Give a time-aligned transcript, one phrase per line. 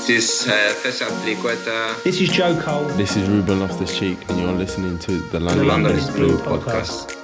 [0.00, 2.02] This is uh, Cesar Azpilicueta.
[2.04, 2.84] This is Joe Cole.
[2.96, 6.14] This is Ruben Loftus Cheek, and you're listening to the The London, London is is
[6.16, 7.18] Blue Blue podcast.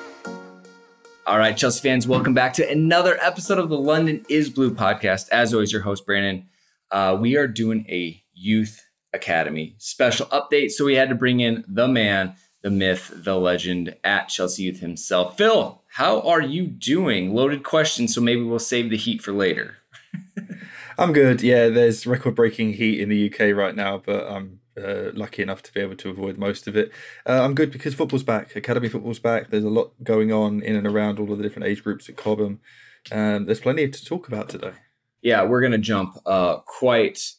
[1.26, 5.30] All right, Chelsea fans, welcome back to another episode of the London is Blue podcast.
[5.30, 6.48] As always, your host, Brandon.
[6.90, 8.84] Uh, we are doing a youth
[9.14, 10.70] academy special update.
[10.70, 14.80] So we had to bring in the man, the myth, the legend at Chelsea Youth
[14.80, 15.38] himself.
[15.38, 17.34] Phil, how are you doing?
[17.34, 19.78] Loaded question, so maybe we'll save the heat for later.
[20.98, 21.42] I'm good.
[21.42, 25.72] Yeah, there's record-breaking heat in the UK right now, but I'm uh, lucky enough to
[25.74, 26.90] be able to avoid most of it.
[27.26, 28.56] Uh, I'm good because football's back.
[28.56, 29.50] Academy football's back.
[29.50, 32.16] There's a lot going on in and around all of the different age groups at
[32.16, 32.60] Cobham.
[33.12, 34.72] Um, there's plenty to talk about today.
[35.20, 37.32] Yeah, we're gonna jump uh, quite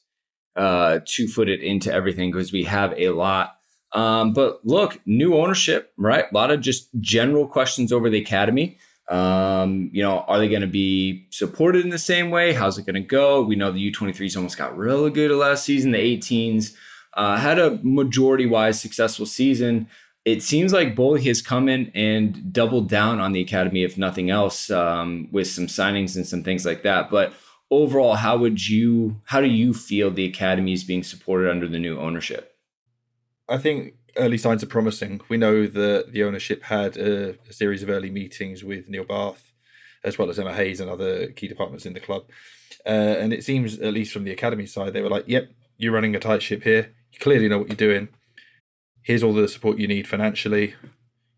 [0.56, 3.56] uh, two-footed into everything because we have a lot.
[3.94, 6.26] Um, but look, new ownership, right?
[6.30, 8.78] A lot of just general questions over the academy.
[9.10, 12.54] Um, you know, are they going to be supported in the same way?
[12.54, 13.42] How's it going to go?
[13.42, 15.92] We know the U23s almost got really good last season.
[15.92, 16.74] The 18s
[17.14, 19.88] uh, had a majority-wise successful season.
[20.26, 24.30] It seems like Boehly has come in and doubled down on the academy, if nothing
[24.30, 27.10] else, um, with some signings and some things like that.
[27.10, 27.34] But
[27.72, 31.80] overall, how would you, how do you feel the academy is being supported under the
[31.80, 32.58] new ownership?
[33.48, 35.22] I think early signs are promising.
[35.30, 39.54] We know that the ownership had a, a series of early meetings with Neil Bath,
[40.04, 42.24] as well as Emma Hayes and other key departments in the club.
[42.86, 45.94] Uh, and it seems, at least from the academy side, they were like, "Yep, you're
[45.94, 46.94] running a tight ship here.
[47.12, 48.10] You clearly know what you're doing.
[49.02, 50.76] Here's all the support you need financially.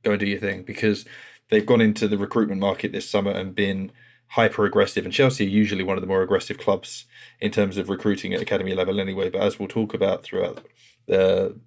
[0.03, 1.05] Go and do your thing." Because
[1.50, 3.91] they've gone into the recruitment market this summer and been
[4.33, 5.05] hyper aggressive.
[5.05, 7.05] And Chelsea are usually one of the more aggressive clubs
[7.39, 9.30] in terms of recruiting at academy level, anyway.
[9.30, 10.66] But as we'll talk about throughout
[11.07, 11.59] the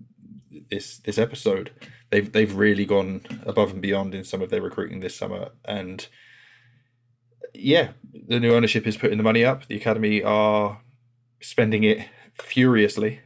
[0.70, 1.70] this this episode,
[2.11, 6.06] they've they've really gone above and beyond in some of their recruiting this summer, and
[7.55, 7.92] yeah,
[8.28, 9.67] the new ownership is putting the money up.
[9.67, 10.80] The academy are
[11.41, 13.20] spending it furiously,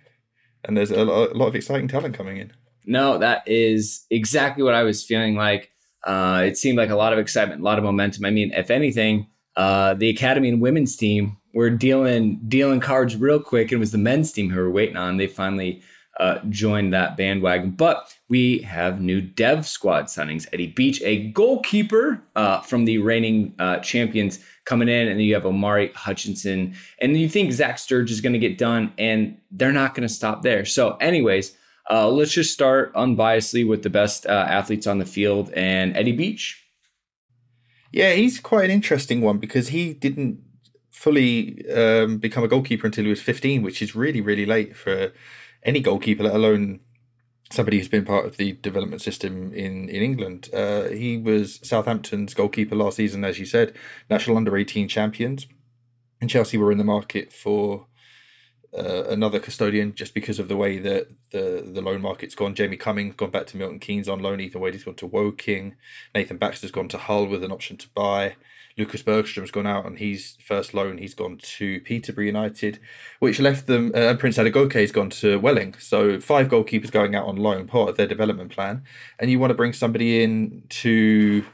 [0.65, 2.53] and there's a lot, of exciting talent coming in.
[2.85, 5.71] No, that is exactly what I was feeling like.
[6.05, 8.25] Uh, it seemed like a lot of excitement, a lot of momentum.
[8.25, 13.41] I mean, if anything, uh, the academy and women's team were dealing dealing cards real
[13.41, 13.73] quick.
[13.73, 15.17] and It was the men's team who were waiting on.
[15.17, 15.83] They finally
[16.19, 17.71] uh, joined that bandwagon.
[17.71, 20.47] But we have new dev squad signings.
[20.53, 25.35] Eddie Beach, a goalkeeper uh, from the reigning uh, champions, coming in, and then you
[25.35, 29.73] have Omari Hutchinson, and you think Zak Sturge is going to get done, and they're
[29.73, 30.65] not going to stop there.
[30.65, 31.57] So, anyways.
[31.89, 36.11] Uh, let's just start unbiasedly with the best uh, athletes on the field and Eddie
[36.11, 36.67] Beach.
[37.93, 40.41] Yeah, he's quite an interesting one because he didn't
[40.91, 45.13] fully um, become a goalkeeper until he was 15, which is really, really late for
[45.67, 46.81] any goalkeeper, let alone
[47.51, 50.49] somebody who's been part of the development system in, in England.
[50.55, 53.75] Uh, he was Southampton's goalkeeper last season, as you said,
[54.09, 55.47] national under 18 champions.
[56.21, 57.87] And Chelsea were in the market for
[58.77, 62.55] uh, another custodian just because of the way that the the loan market's gone.
[62.55, 64.41] Jamie Cumming's gone back to Milton Keynes on loan.
[64.41, 65.77] Ethan Wady's gone to Woking.
[66.15, 68.37] Nathan Baxter's gone to Hull with an option to buy.
[68.79, 70.99] Lucas Bergstrom's gone out on his first loan.
[70.99, 72.79] He's gone to Peterborough United,
[73.21, 73.91] which left them.
[73.95, 75.75] Uh, and Prince Adegoke's gone to Welling.
[75.79, 78.85] So five goalkeepers going out on loan, part of their development plan.
[79.19, 81.45] And you want to bring somebody in to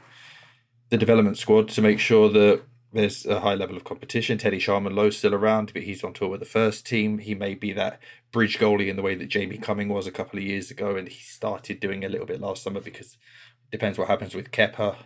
[0.89, 4.37] the development squad to make sure that there's a high level of competition.
[4.37, 7.17] Teddy Sharman Lowe's still around, but he's on tour with the first team.
[7.17, 7.99] He may be that
[8.31, 11.07] bridge goalie in the way that Jamie Cumming was a couple of years ago, and
[11.07, 13.17] he started doing a little bit last summer because
[13.71, 14.97] depends what happens with Kepa.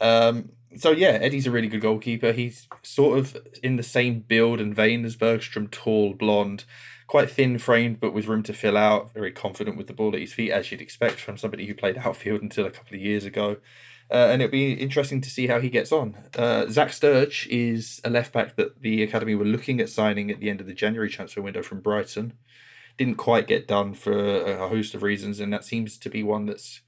[0.00, 2.32] Um, so yeah, Eddie's a really good goalkeeper.
[2.32, 6.64] He's sort of in the same build and vein as Bergstrom, tall, blonde,
[7.06, 9.12] quite thin framed, but with room to fill out.
[9.12, 11.98] Very confident with the ball at his feet, as you'd expect from somebody who played
[12.04, 13.58] outfield until a couple of years ago.
[14.10, 16.14] Uh, and it'll be interesting to see how he gets on.
[16.36, 20.38] Uh, Zak Sturge is a left back that the academy were looking at signing at
[20.38, 22.34] the end of the January transfer window from Brighton.
[22.98, 26.44] Didn't quite get done for a host of reasons, and that seems to be one
[26.44, 26.81] that's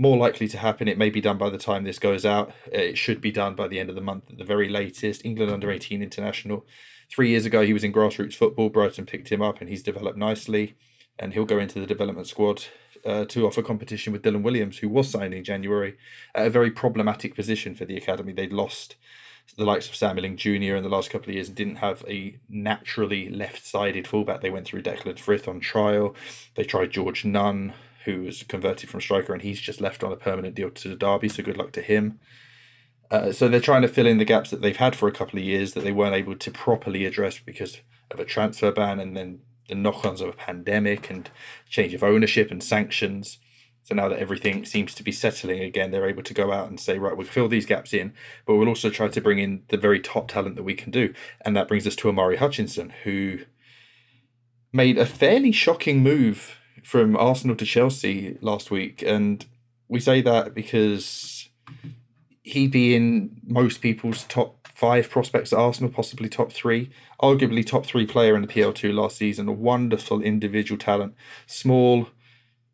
[0.00, 0.88] more likely to happen.
[0.88, 2.50] It may be done by the time this goes out.
[2.72, 5.26] It should be done by the end of the month at the very latest.
[5.26, 6.64] England under 18 international.
[7.10, 8.70] Three years ago, he was in grassroots football.
[8.70, 10.74] Brighton picked him up, and he's developed nicely.
[11.18, 12.64] And he'll go into the development squad
[13.04, 15.98] uh, to offer competition with Dylan Williams, who was signed in January
[16.34, 18.32] at a very problematic position for the academy.
[18.32, 18.96] They'd lost
[19.58, 20.76] the likes of Sam Milling Jr.
[20.76, 24.40] in the last couple of years and didn't have a naturally left sided fullback.
[24.40, 26.14] They went through Declan Frith on trial.
[26.54, 27.74] They tried George Nunn,
[28.16, 30.96] who was converted from striker, and he's just left on a permanent deal to the
[30.96, 32.18] Derby, so good luck to him.
[33.10, 35.38] Uh, so they're trying to fill in the gaps that they've had for a couple
[35.38, 37.80] of years that they weren't able to properly address because
[38.10, 41.30] of a transfer ban and then the knock-ons of a pandemic and
[41.68, 43.38] change of ownership and sanctions.
[43.82, 46.78] So now that everything seems to be settling again, they're able to go out and
[46.78, 48.12] say, right, we'll fill these gaps in,
[48.46, 51.12] but we'll also try to bring in the very top talent that we can do.
[51.44, 53.40] And that brings us to Omari Hutchinson, who
[54.72, 59.44] made a fairly shocking move from Arsenal to Chelsea last week, and
[59.88, 61.48] we say that because
[62.42, 66.90] he being most people's top five prospects at Arsenal, possibly top three,
[67.20, 71.14] arguably top three player in the PL2 last season, a wonderful individual talent,
[71.46, 72.08] small,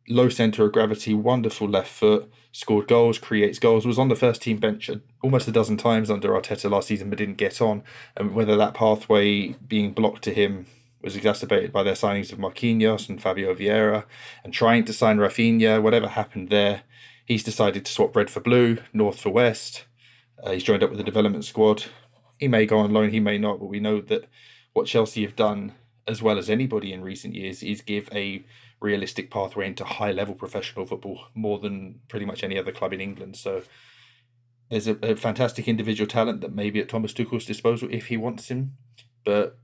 [0.09, 4.41] low centre of gravity, wonderful left foot, scored goals, creates goals, was on the first
[4.41, 4.89] team bench
[5.23, 7.83] almost a dozen times under Arteta last season, but didn't get on.
[8.17, 10.67] And whether that pathway being blocked to him
[11.07, 14.05] was exacerbated by their signings of Marquinhos and Fabio Vieira
[14.43, 16.83] and trying to sign Rafinha, whatever happened there,
[17.25, 19.85] he's decided to swap red for blue, north for west.
[20.43, 21.85] Uh, he's joined up with the development squad.
[22.39, 24.25] He may go on loan, he may not, but we know that
[24.73, 25.75] what Chelsea have done
[26.09, 28.45] as well as anybody in recent years is give a
[28.81, 33.01] realistic pathway into high level professional football more than pretty much any other club in
[33.01, 33.37] England.
[33.37, 33.63] So
[34.71, 38.17] there's a, a fantastic individual talent that may be at Thomas Tuchel's disposal if he
[38.17, 38.73] wants him,
[39.25, 39.57] but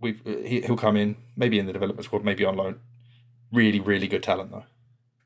[0.00, 2.80] we he, he'll come in maybe in the development squad, maybe on loan.
[3.52, 4.64] Really, really good talent though.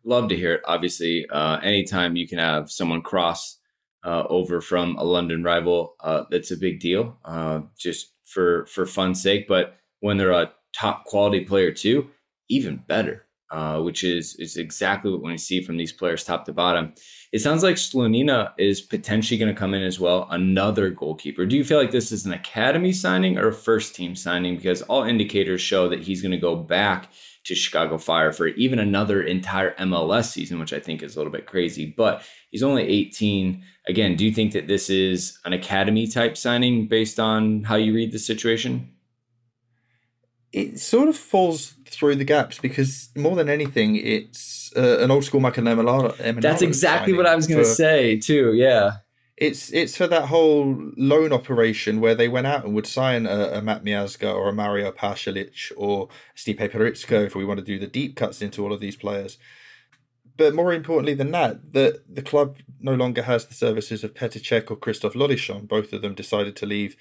[0.04, 0.62] Love to hear it.
[0.64, 3.58] Obviously, uh, anytime you can have someone cross
[4.04, 7.18] uh, over from a London rival, uh, that's a big deal.
[7.24, 12.08] Uh, just for for fun's sake, but when they're a top quality player too,
[12.48, 13.26] even better.
[13.52, 16.94] Uh, which is is exactly what we see from these players, top to bottom.
[17.32, 21.44] It sounds like Slonina is potentially going to come in as well, another goalkeeper.
[21.44, 24.56] Do you feel like this is an academy signing or a first team signing?
[24.56, 27.12] Because all indicators show that he's going to go back
[27.44, 31.32] to Chicago Fire for even another entire MLS season, which I think is a little
[31.32, 31.92] bit crazy.
[31.94, 33.62] But he's only 18.
[33.86, 37.92] Again, do you think that this is an academy type signing based on how you
[37.92, 38.92] read the situation?
[40.52, 45.24] it sort of falls through the gaps because more than anything, it's uh, an old
[45.24, 46.40] school Emenalo.
[46.40, 48.54] That's exactly what I was going to say too.
[48.54, 48.98] Yeah,
[49.36, 53.50] it's it's for that whole loan operation where they went out and would sign a,
[53.54, 57.78] a Matt Miazga or a Mario Pasalic or Stipe Perica if we want to do
[57.78, 59.38] the deep cuts into all of these players.
[60.36, 64.40] But more importantly than that, the the club no longer has the services of Petr
[64.40, 65.68] Cech or Christophe Lollichon.
[65.68, 66.96] Both of them decided to leave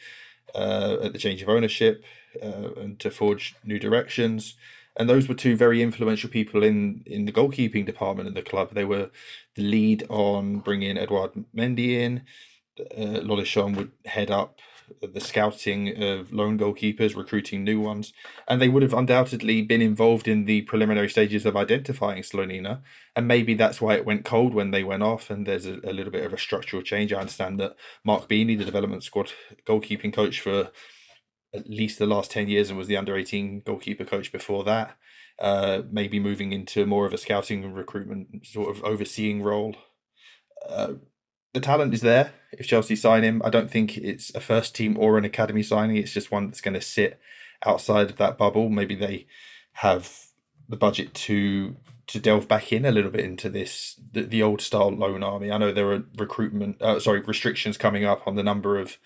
[0.56, 2.04] uh, at the change of ownership
[2.42, 4.56] uh, and to forge new directions.
[4.98, 8.74] And those were two very influential people in, in the goalkeeping department of the club.
[8.74, 9.10] They were
[9.56, 12.24] the lead on bringing Edouard Mendy in.
[12.80, 14.60] Uh, Lollichon would head up
[15.02, 18.14] the scouting of loan goalkeepers, recruiting new ones,
[18.48, 22.82] and they would have undoubtedly been involved in the preliminary stages of identifying Slonina.
[23.16, 25.94] And maybe that's why it went cold when they went off, and there's a, a
[25.94, 27.14] little bit of a structural change.
[27.14, 29.32] I understand that Mark Beanie, the development squad
[29.66, 30.72] goalkeeping coach for
[31.54, 34.98] at least the last 10 years and was the under 18 goalkeeper coach before that.
[35.40, 39.76] Uh, maybe moving into more of a scouting and recruitment sort of overseeing role.
[40.68, 40.94] Uh,
[41.54, 42.32] the talent is there.
[42.52, 45.98] If Chelsea sign him, I don't think it's a first team or an academy signing.
[45.98, 47.20] It's just one that's going to sit
[47.66, 48.70] outside of that bubble.
[48.70, 49.28] Maybe they
[49.74, 50.28] have
[50.70, 51.76] the budget to
[52.08, 55.52] to delve back in a little bit into this the, the old style loan army.
[55.52, 58.98] I know there are recruitment, uh, sorry, restrictions coming up on the number of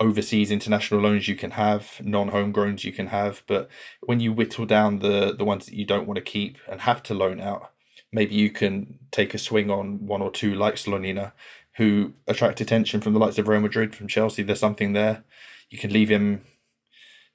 [0.00, 3.68] overseas international loans you can have, non-homegrowns you can have, but
[4.00, 7.02] when you whittle down the the ones that you don't want to keep and have
[7.04, 7.70] to loan out,
[8.12, 11.32] maybe you can take a swing on one or two like Slonina,
[11.76, 14.42] who attract attention from the likes of Real Madrid, from Chelsea.
[14.42, 15.24] There's something there.
[15.70, 16.42] You can leave him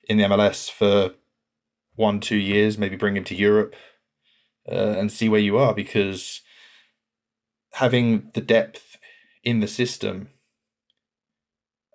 [0.08, 1.12] in the MLS for
[1.96, 3.76] one, two years, maybe bring him to Europe
[4.72, 6.42] uh, and see where you are because
[7.74, 8.98] having the depth
[9.44, 10.30] in the system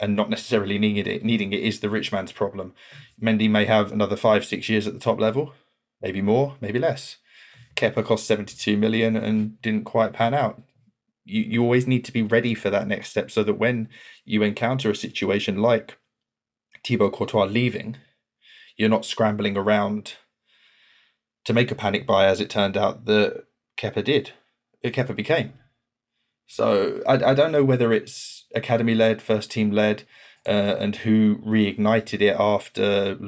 [0.02, 2.75] and not necessarily needing it, needing it is the rich man's problem.
[3.23, 5.54] Mendy may have another five, six years at the top level,
[6.02, 7.18] maybe more, maybe less.
[7.76, 10.61] Kepa cost 72 million and didn't quite pan out.
[11.25, 13.88] You, you always need to be ready for that next step so that when
[14.25, 15.97] you encounter a situation like
[16.85, 17.97] Thibaut Courtois leaving,
[18.76, 20.14] you're not scrambling around
[21.44, 23.44] to make a panic buy as it turned out that
[23.78, 24.32] Kepa did.
[24.85, 25.52] Kepa became.
[26.52, 30.02] So I, I don't know whether it's academy led, first team led,
[30.47, 33.26] uh, and who reignited it after and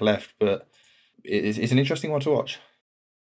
[0.00, 0.66] left, but
[1.22, 2.58] it's, it's an interesting one to watch.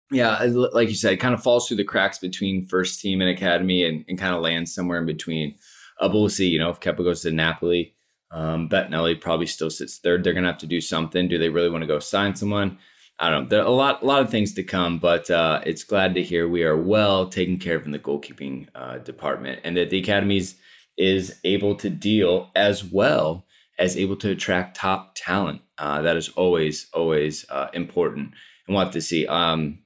[0.10, 3.30] Yeah, like you said, it kind of falls through the cracks between first team and
[3.30, 5.56] academy and, and kind of lands somewhere in between.
[6.00, 7.96] Uh, but we'll see, you know, if Kepa goes to Napoli,
[8.32, 10.24] um, Bettinelli probably still sits third.
[10.24, 11.28] They're going to have to do something.
[11.28, 12.78] Do they really want to go sign someone?
[13.20, 13.50] I don't know.
[13.50, 16.24] There are a lot, a lot of things to come, but uh, it's glad to
[16.24, 20.00] hear we are well taken care of in the goalkeeping uh, department, and that the
[20.00, 20.56] academies
[20.98, 23.46] is able to deal as well
[23.80, 25.62] as able to attract top talent.
[25.78, 28.34] Uh, that is always, always uh, important,
[28.68, 29.28] and we'll have to see.
[29.28, 29.80] Um,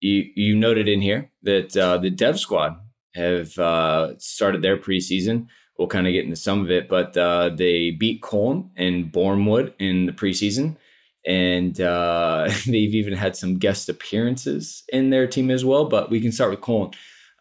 [0.00, 2.76] you you noted in here that uh, the dev squad
[3.14, 5.46] have uh, started their preseason.
[5.76, 7.14] We'll kind of get into some of it, but
[7.56, 10.76] they beat Cologne and Bournemouth in the preseason
[11.26, 15.86] and uh, they've even had some guest appearances in their team as well.
[15.86, 16.92] But we can start with Colin.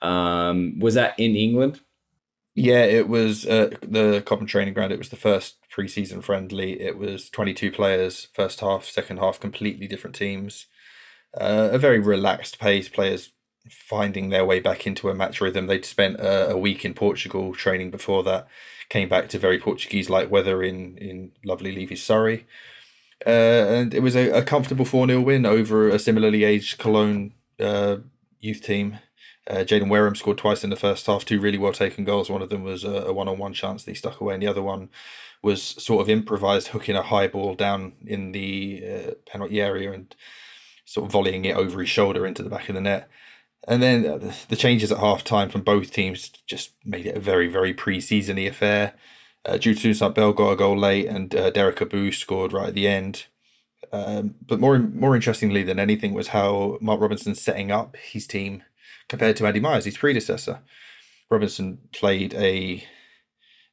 [0.02, 1.80] Um, was that in England?
[2.56, 4.92] Yeah, it was uh, the Cobham training ground.
[4.92, 6.80] It was the first preseason friendly.
[6.80, 10.68] It was 22 players, first half, second half, completely different teams.
[11.36, 13.32] Uh, a very relaxed pace, players
[13.70, 15.66] finding their way back into a match rhythm.
[15.66, 18.48] They'd spent a, a week in Portugal training before that,
[18.90, 22.46] came back to very Portuguese like weather in, in lovely Levy, Surrey.
[23.26, 27.34] Uh, and it was a, a comfortable 4 0 win over a similarly aged Cologne
[27.60, 27.98] uh,
[28.40, 29.00] youth team.
[29.50, 32.30] Uh, Jayden Wareham scored twice in the first half, two really well taken goals.
[32.30, 34.48] One of them was a one on one chance that he stuck away, and the
[34.48, 34.90] other one
[35.42, 40.16] was sort of improvised, hooking a high ball down in the uh, penalty area and
[40.86, 43.10] sort of volleying it over his shoulder into the back of the net.
[43.68, 47.20] And then uh, the changes at half time from both teams just made it a
[47.20, 48.94] very, very pre seasony affair.
[49.46, 52.88] Uh, Jude Bell got a goal late, and uh, Derrick Abu scored right at the
[52.88, 53.26] end.
[53.92, 58.64] Um, but more more interestingly than anything was how Mark Robinson setting up his team
[59.08, 60.62] compared to Andy Myers, his predecessor.
[61.30, 62.86] Robinson played a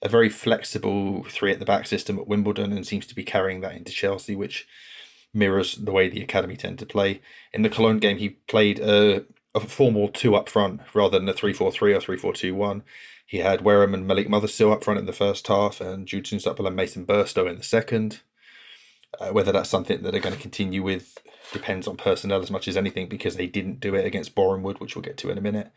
[0.03, 3.61] a very flexible three at the back system at Wimbledon and seems to be carrying
[3.61, 4.67] that into Chelsea, which
[5.33, 7.21] mirrors the way the academy tend to play.
[7.53, 9.25] In the Cologne game, he played a,
[9.55, 12.55] a formal two up front rather than a 3 4 3 or 3 4 2
[12.55, 12.83] 1.
[13.31, 16.59] He had Wareham and Malik Mothersill up front in the first half and Jude Soonsup
[16.67, 18.23] and Mason Burstow in the second.
[19.21, 21.17] Uh, whether that's something that they're going to continue with
[21.53, 24.97] depends on personnel as much as anything because they didn't do it against Bournemouth, which
[24.97, 25.71] we'll get to in a minute.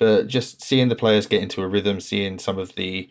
[0.00, 3.08] But just seeing the players get into a rhythm, seeing some of the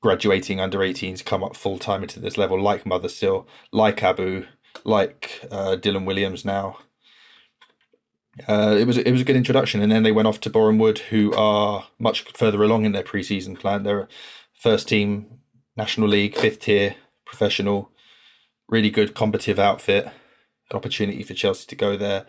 [0.00, 4.46] graduating under 18s come up full time into this level, like Mothersill, like Abu,
[4.84, 6.78] like uh, Dylan Williams now.
[8.46, 10.78] Uh, it was it was a good introduction, and then they went off to Boreham
[10.78, 13.82] Wood, who are much further along in their preseason plan.
[13.82, 14.08] They're
[14.58, 15.40] first team
[15.76, 17.90] National League, fifth tier, professional,
[18.68, 20.12] really good competitive outfit
[20.70, 22.26] an opportunity for Chelsea to go there.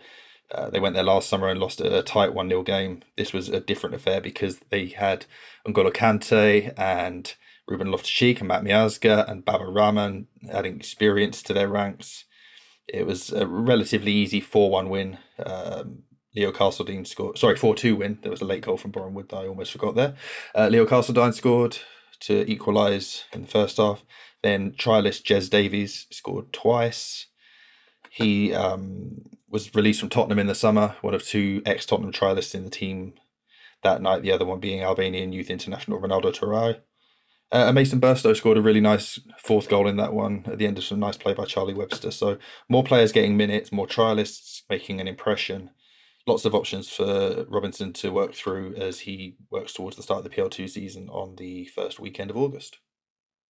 [0.50, 3.02] Uh, they went there last summer and lost a, tight 1 0 game.
[3.16, 5.26] This was a different affair because they had
[5.66, 7.34] N'Golo Kante and
[7.66, 12.24] Ruben Loftus Cheek and Matt Miazga and Baba Rahman adding experience to their ranks.
[12.88, 15.18] It was a relatively easy 4 1 win.
[15.44, 16.04] Um,
[16.34, 18.18] Leo Castledine scored, sorry, 4 2 win.
[18.22, 20.14] There was a late goal from Boreham Wood that I almost forgot there.
[20.54, 21.78] Uh, Leo Castledine scored
[22.20, 24.04] to equalise in the first half.
[24.42, 27.26] Then trialist Jez Davies scored twice.
[28.10, 32.54] He um, was released from Tottenham in the summer, one of two ex Tottenham trialists
[32.54, 33.14] in the team
[33.82, 36.80] that night, the other one being Albanian youth international Renaldo Torraj.
[37.50, 40.76] Uh, Mason Burstow scored a really nice fourth goal in that one at the end
[40.76, 42.10] of some nice play by Charlie Webster.
[42.10, 42.38] So
[42.68, 45.70] more players getting minutes, more trialists making an impression.
[46.26, 50.30] Lots of options for Robinson to work through as he works towards the start of
[50.30, 52.78] the PL2 season on the first weekend of August.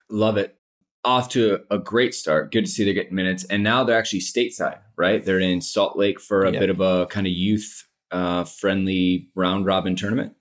[0.08, 0.58] Love it
[1.04, 2.52] off to a great start.
[2.52, 3.44] Good to see they're getting minutes.
[3.44, 5.24] And now they're actually stateside, right?
[5.24, 9.66] They're in Salt Lake for a bit of a kind of youth uh, friendly round
[9.66, 10.34] robin tournament.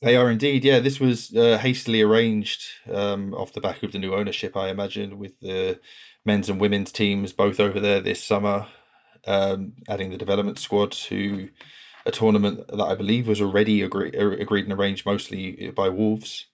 [0.00, 0.64] They are indeed.
[0.64, 2.62] Yeah, this was uh, hastily arranged
[2.92, 5.80] um, off the back of the new ownership, I imagine, with the
[6.24, 8.68] men's and women's teams both over there this summer,
[9.26, 11.48] um, adding the development squad to
[12.06, 16.46] a tournament that I believe was already agree- agreed and arranged mostly by Wolves.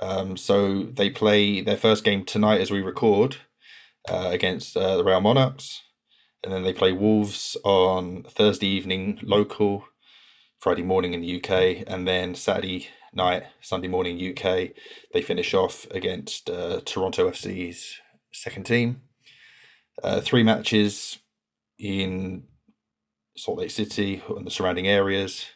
[0.00, 3.36] Um, so they play their first game tonight as we record
[4.08, 5.82] uh, against uh, the Real Monarchs.
[6.42, 9.84] And then they play Wolves on Thursday evening, local,
[10.60, 11.84] Friday morning in the UK.
[11.86, 14.70] And then Saturday night, Sunday morning, UK,
[15.12, 17.98] they finish off against uh, Toronto FC's
[18.32, 19.00] second team.
[20.02, 21.18] Uh, three matches
[21.78, 22.44] in
[23.36, 25.46] Salt Lake City and the surrounding areas.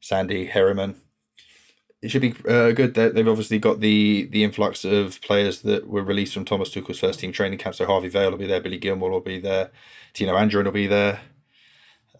[0.00, 0.96] Sandy, Herriman,
[2.02, 5.86] it should be uh, good that they've obviously got the the influx of players that
[5.86, 7.74] were released from Thomas Tuchel's first team training camp.
[7.74, 9.70] So Harvey Vale will be there, Billy Gilmour will be there,
[10.14, 11.20] Tino Anjorin will be there.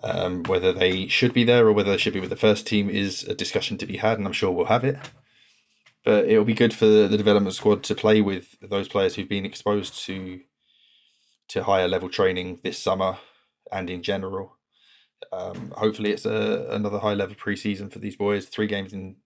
[0.03, 2.89] Um, whether they should be there or whether they should be with the first team
[2.89, 4.97] is a discussion to be had, and I'm sure we'll have it.
[6.05, 9.45] But it'll be good for the, development squad to play with those players who've been
[9.45, 10.41] exposed to
[11.49, 13.19] to higher level training this summer
[13.73, 14.57] and in general.
[15.33, 18.47] Um, hopefully, it's a, another high level preseason for these boys.
[18.47, 19.17] Three games in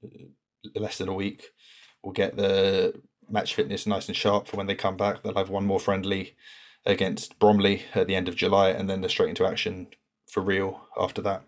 [0.75, 1.51] less than a week.
[2.03, 5.23] We'll get the match fitness nice and sharp for when they come back.
[5.23, 6.35] They'll have one more friendly
[6.85, 9.89] against Bromley at the end of July, and then they're straight into action
[10.35, 11.45] for real after that.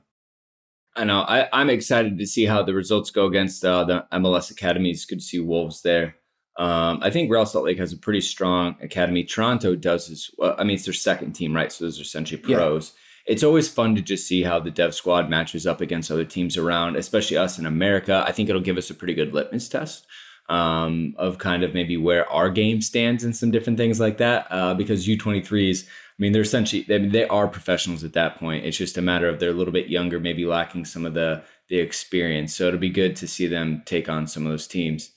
[0.95, 1.21] I know.
[1.21, 5.05] I, I'm excited to see how the results go against uh, the MLS academies.
[5.05, 6.15] Good to see Wolves there.
[6.57, 9.25] Um, I think Real Salt Lake has a pretty strong academy.
[9.25, 10.55] Toronto does as well.
[10.59, 11.71] I mean, it's their second team, right?
[11.71, 12.93] So those are essentially pros.
[12.95, 16.25] Yeah it's always fun to just see how the dev squad matches up against other
[16.25, 18.25] teams around, especially us in America.
[18.27, 20.07] I think it'll give us a pretty good litmus test
[20.49, 24.47] um, of kind of maybe where our game stands and some different things like that.
[24.49, 25.87] Uh, because U23s
[26.23, 28.65] mean, they're essentially, I mean, they are professionals at that point.
[28.65, 31.43] It's just a matter of they're a little bit younger, maybe lacking some of the
[31.69, 32.55] the experience.
[32.55, 35.11] So it'll be good to see them take on some of those teams.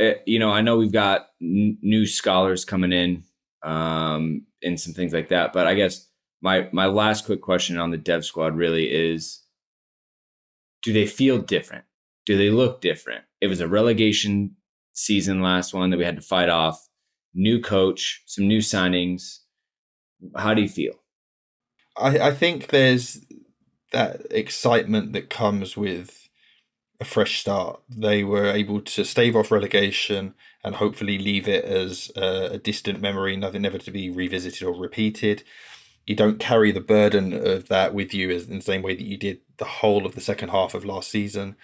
[0.00, 3.22] Uh, you know, I know we've got n- new scholars coming in
[3.62, 6.08] um, and some things like that, but I guess
[6.42, 9.42] my my last quick question on the dev squad really is:
[10.82, 11.84] Do they feel different?
[12.26, 13.24] Do they look different?
[13.40, 14.56] It was a relegation
[14.92, 16.86] season, last one that we had to fight off.
[17.34, 19.38] New coach, some new signings.
[20.36, 20.94] How do you feel?
[21.96, 23.20] I, I think there's
[23.92, 26.28] that excitement that comes with
[27.00, 27.80] a fresh start.
[27.88, 30.34] They were able to stave off relegation
[30.64, 34.74] and hopefully leave it as a, a distant memory, nothing never to be revisited or
[34.74, 35.44] repeated.
[36.06, 39.06] You don't carry the burden of that with you as in the same way that
[39.06, 41.56] you did the whole of the second half of last season.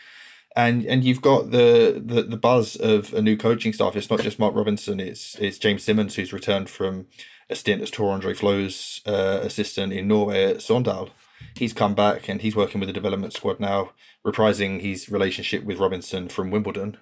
[0.56, 3.96] And and you've got the, the the buzz of a new coaching staff.
[3.96, 5.00] It's not just Mark Robinson.
[5.00, 7.06] It's it's James Simmons who's returned from
[7.50, 11.10] a stint as Tore André Flo's uh, assistant in Norway at Sogndal
[11.54, 13.90] he's come back and he's working with the development squad now,
[14.26, 16.96] reprising his relationship with Robinson from Wimbledon,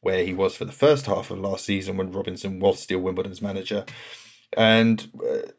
[0.00, 3.42] where he was for the first half of last season when Robinson was still Wimbledon's
[3.42, 3.84] manager.
[4.56, 5.50] And uh,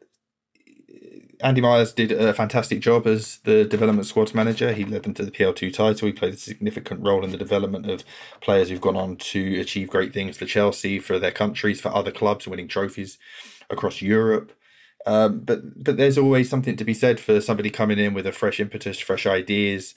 [1.42, 4.72] Andy Myers did a fantastic job as the development squad's manager.
[4.72, 6.06] He led them to the PL2 title.
[6.06, 8.04] He played a significant role in the development of
[8.40, 12.10] players who've gone on to achieve great things for Chelsea, for their countries, for other
[12.10, 13.18] clubs, winning trophies
[13.70, 14.52] across Europe.
[15.06, 18.32] Um, but but there's always something to be said for somebody coming in with a
[18.32, 19.94] fresh impetus, fresh ideas.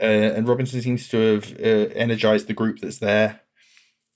[0.00, 3.40] Uh, and Robinson seems to have uh, energized the group that's there.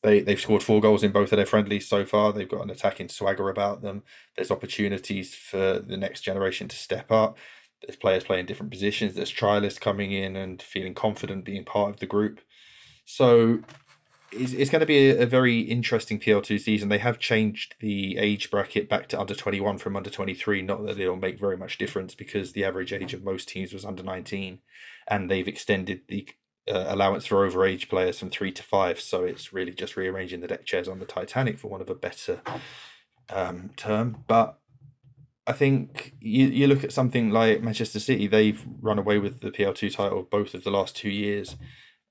[0.03, 2.33] They they've scored four goals in both of their friendlies so far.
[2.33, 4.03] They've got an attacking swagger about them.
[4.37, 7.37] There's opportunities for the next generation to step up.
[7.83, 9.15] There's players playing different positions.
[9.15, 12.41] There's trialists coming in and feeling confident being part of the group.
[13.05, 13.61] So
[14.33, 16.89] it's, it's going to be a, a, very interesting PL2 season.
[16.89, 20.63] They have changed the age bracket back to under 21 from under 23.
[20.63, 23.85] Not that it'll make very much difference because the average age of most teams was
[23.85, 24.61] under 19,
[25.09, 26.29] and they've extended the
[26.69, 29.01] uh, allowance for overage players from three to five.
[29.01, 31.95] So it's really just rearranging the deck chairs on the Titanic, for one of a
[31.95, 32.41] better
[33.31, 34.25] um, term.
[34.27, 34.59] But
[35.47, 39.51] I think you, you look at something like Manchester City, they've run away with the
[39.51, 41.57] PL2 title both of the last two years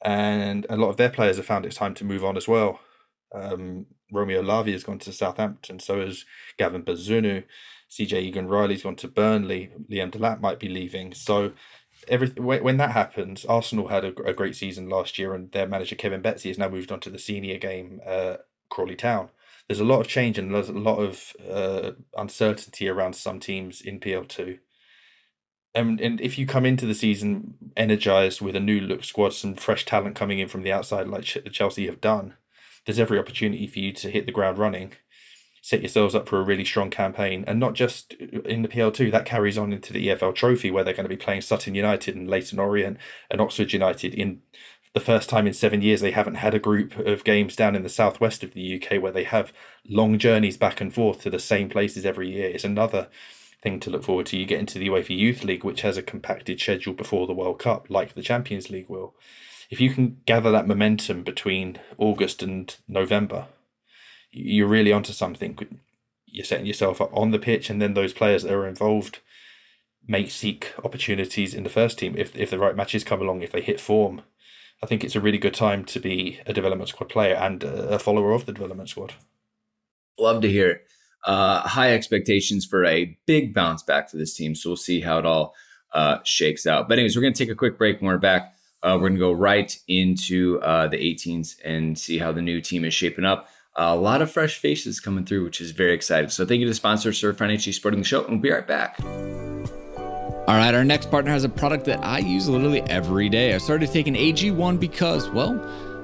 [0.04, 2.80] and a lot of their players have found it's time to move on as well.
[3.34, 6.26] Um, Romeo Lavia has gone to Southampton, so has
[6.58, 7.46] Gavin Bazunu.
[7.90, 9.72] CJ Egan Riley's gone to Burnley.
[9.90, 11.14] Liam Delap might be leaving.
[11.14, 11.54] So
[12.08, 15.96] every when that happens, Arsenal had a, a, great season last year, and their manager
[15.96, 18.02] Kevin Betsy has now moved on to the senior game,
[18.70, 19.30] Crawley Town.
[19.68, 23.80] There's a lot of change and there's a lot of uh, uncertainty around some teams
[23.80, 24.60] in PL two
[25.76, 29.56] and and if you come into the season energized with a new look squad, some
[29.56, 32.36] fresh talent coming in from the outside, like Chelsea have done,
[32.86, 34.94] there's every opportunity for you to hit the ground running,
[35.62, 39.10] set yourselves up for a really strong campaign, and not just in the PL two.
[39.10, 42.16] That carries on into the EFL Trophy, where they're going to be playing Sutton United
[42.16, 42.98] and Leyton Orient
[43.32, 44.42] and Oxford United in
[44.94, 47.82] the first time in seven years they haven't had a group of games down in
[47.82, 49.52] the southwest of the UK where they have
[49.90, 52.50] long journeys back and forth to the same places every year.
[52.50, 53.10] It's another
[53.64, 54.38] thing to look forward to.
[54.38, 57.60] You get into the UEFA Youth League, which has a compacted schedule before the World
[57.60, 59.16] Cup, like the Champions League will.
[59.70, 63.48] If you can gather that momentum between August and November,
[64.32, 65.58] you're really onto something.
[66.28, 69.20] You're setting yourself up on the pitch, and then those players that are involved
[70.06, 73.54] may seek opportunities in the first team if if the right matches come along, if
[73.54, 74.22] they hit form.
[74.84, 77.98] I think it's a really good time to be a development squad player and a
[77.98, 79.14] follower of the development squad.
[80.20, 80.88] Love to hear it
[81.26, 84.56] uh, high expectations for a big bounce back for this team.
[84.56, 85.56] So we'll see how it all
[85.94, 86.90] uh, shakes out.
[86.90, 88.02] But anyways, we're going to take a quick break.
[88.02, 92.18] When we're back, uh, we're going to go right into uh, the 18s and see
[92.18, 93.48] how the new team is shaping up.
[93.76, 96.30] a lot of fresh faces coming through, which is very exciting.
[96.30, 98.68] So thank you to the sponsor, Sir Financially Sporting the Show, and we'll be right
[98.68, 99.00] back.
[100.46, 103.56] All right, our next partner has a product that I use literally every day.
[103.56, 105.58] I started taking AG1 because, well,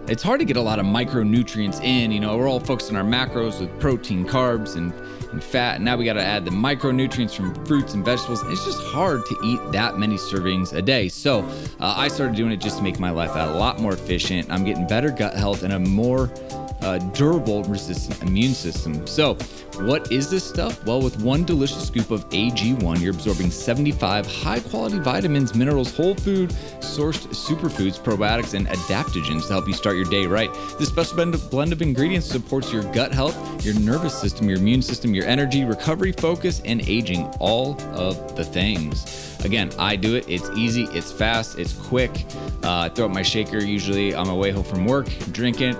[0.08, 2.10] it's hard to get a lot of micronutrients in.
[2.12, 4.93] You know, we're all focused on our macros with protein, carbs, and,
[5.32, 5.76] and fat.
[5.76, 8.42] And now we got to add the micronutrients from fruits and vegetables.
[8.48, 11.10] It's just hard to eat that many servings a day.
[11.10, 11.42] So
[11.80, 14.50] uh, I started doing it just to make my life a lot more efficient.
[14.52, 16.32] I'm getting better gut health and a more
[16.82, 19.06] uh, durable, resistant immune system.
[19.06, 19.38] So,
[19.82, 20.84] what is this stuff?
[20.86, 26.15] Well, with one delicious scoop of AG1, you're absorbing 75 high quality vitamins, minerals, whole
[26.15, 30.52] food sourced superfoods, probiotics, and adaptogens to help you start your day right.
[30.78, 35.13] This special blend of ingredients supports your gut health, your nervous system, your immune system,
[35.13, 39.38] your energy, recovery, focus, and aging all of the things.
[39.46, 40.26] Again, I do it.
[40.28, 42.26] It's easy, it's fast, it's quick.
[42.63, 45.78] Uh, I throw up my shaker usually on my way home from work, drink it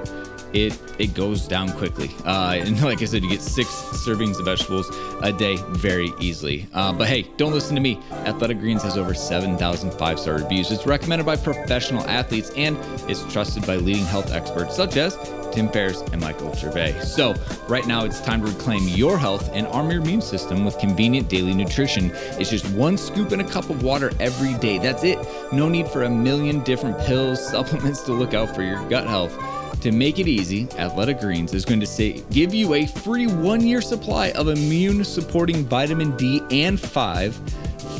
[0.54, 2.12] it it goes down quickly.
[2.26, 4.90] Uh, and like I said, you get six servings of vegetables
[5.22, 6.68] a day very easily.
[6.74, 8.00] Uh, but hey, don't listen to me.
[8.26, 10.72] Athletic Greens has over 7,000 five star reviews.
[10.72, 12.78] It's recommended by professional athletes and
[13.10, 15.16] is trusted by leading health experts such as
[15.52, 17.00] Tim Ferriss and Michael Gervais.
[17.02, 17.34] So,
[17.68, 21.30] right now it's time to reclaim your health and arm your immune system with convenient
[21.30, 22.12] daily nutrition.
[22.40, 24.78] It's just one scoop in a cup of water every day.
[24.78, 25.18] That's it.
[25.52, 29.34] No need for a million different pills, supplements to look out for your gut health.
[29.82, 33.62] To make it easy, Athletic Greens is going to say give you a free one
[33.62, 37.34] year supply of immune supporting vitamin D and five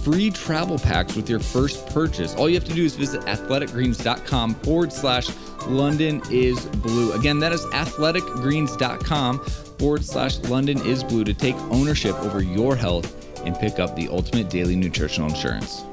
[0.04, 2.36] free travel packs with your first purchase.
[2.36, 5.30] All you have to do is visit athleticgreens.com forward slash
[5.68, 7.14] London is blue.
[7.14, 13.16] Again, that is athleticgreens.com forward slash London is blue to take ownership over your health
[13.46, 15.84] and pick up the ultimate daily nutritional insurance.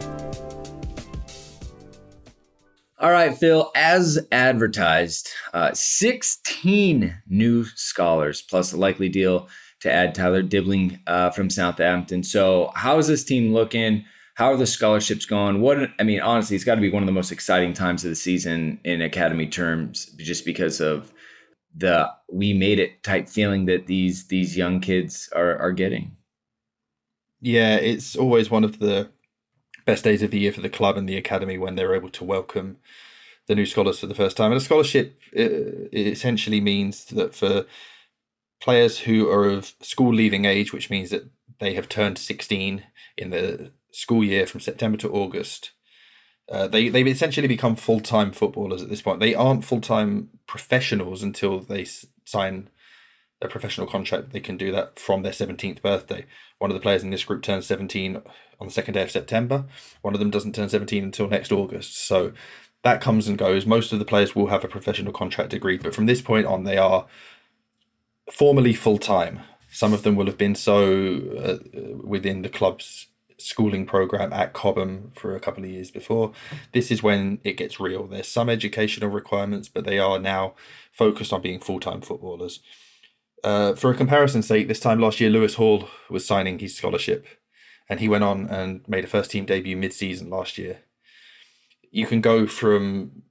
[3.07, 9.49] All right, Phil, as advertised, uh, 16 new scholars plus a likely deal
[9.83, 12.25] to add Tyler Dibbling uh, from Southampton.
[12.25, 14.05] So, how is this team looking?
[14.35, 15.61] How are the scholarships going?
[15.61, 18.11] What I mean, honestly, it's got to be one of the most exciting times of
[18.11, 21.13] the season in academy terms, just because of
[21.77, 26.17] the we made it type feeling that these these young kids are are getting.
[27.41, 29.11] Yeah, it's always one of the
[29.87, 32.25] best days of the year for the club and the academy when they're able to
[32.25, 32.77] welcome
[33.47, 34.53] the new scholars for the first time.
[34.53, 35.51] And a scholarship it,
[35.93, 37.65] it essentially means that for
[38.61, 42.85] players who are of school leaving age, which means that they have turned 16
[43.17, 45.71] in the school year from September to August,
[46.51, 49.21] uh, they they essentially become full time footballers at this point.
[49.21, 51.87] They aren't full time professionals until they
[52.25, 52.69] sign
[53.43, 54.33] a professional contract.
[54.33, 56.27] They can do that from their seventeenth birthday.
[56.59, 58.23] One of the players in this group turns seventeen
[58.59, 59.67] on the second day of September.
[60.03, 61.99] One of them doesn't turn seventeen until next August.
[61.99, 62.33] So
[62.83, 63.67] that comes and goes.
[63.67, 66.65] Most of the players will have a professional contract agreed, but from this point on,
[66.65, 67.07] they are
[68.33, 69.41] formally full time.
[69.71, 75.13] Some of them will have been so uh, within the club's schooling program at Cobham
[75.15, 76.33] for a couple of years before.
[76.73, 78.07] This is when it gets real.
[78.07, 80.55] There's some educational requirements, but they are now
[80.93, 82.61] focused on being full time footballers.
[83.45, 87.27] Uh, for a comparison's sake, this time last year, Lewis Hall was signing his scholarship,
[87.89, 90.81] and he went on and made a first team debut mid season last year.
[91.91, 93.23] You can go from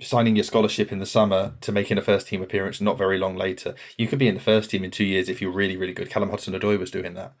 [0.00, 3.36] signing your scholarship in the summer to making a first team appearance not very long
[3.36, 3.74] later.
[3.96, 6.10] You can be in the first team in two years if you're really, really good.
[6.10, 7.34] Callum Hudson Odoi was doing that.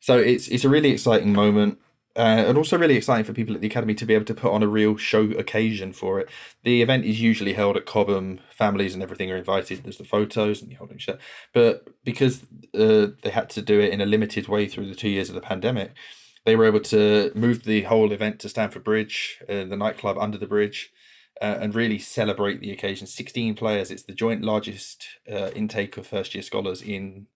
[0.00, 1.78] So it's it's a really exciting moment.
[2.18, 4.52] Uh, and also really exciting for people at the academy to be able to put
[4.52, 6.28] on a real show occasion for it.
[6.64, 8.40] The event is usually held at Cobham.
[8.50, 9.84] Families and everything are invited.
[9.84, 11.20] There's the photos and the holding shit.
[11.54, 12.42] But because
[12.74, 15.36] uh, they had to do it in a limited way through the two years of
[15.36, 15.92] the pandemic,
[16.44, 20.38] they were able to move the whole event to Stamford Bridge, uh, the nightclub under
[20.38, 20.90] the bridge,
[21.40, 23.06] uh, and really celebrate the occasion.
[23.06, 23.92] 16 players.
[23.92, 27.28] It's the joint largest uh, intake of first year scholars in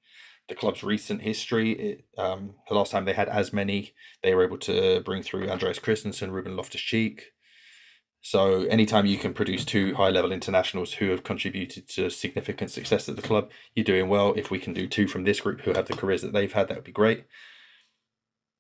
[0.48, 1.72] the club's recent history.
[1.72, 5.48] It, um, the last time they had as many, they were able to bring through
[5.48, 7.33] Andreas Christensen, Ruben Loftus Cheek.
[8.24, 13.09] So anytime you can produce two high level internationals who have contributed to significant success
[13.09, 14.33] at the club, you're doing well.
[14.37, 16.68] If we can do two from this group who have the careers that they've had,
[16.68, 17.24] that would be great.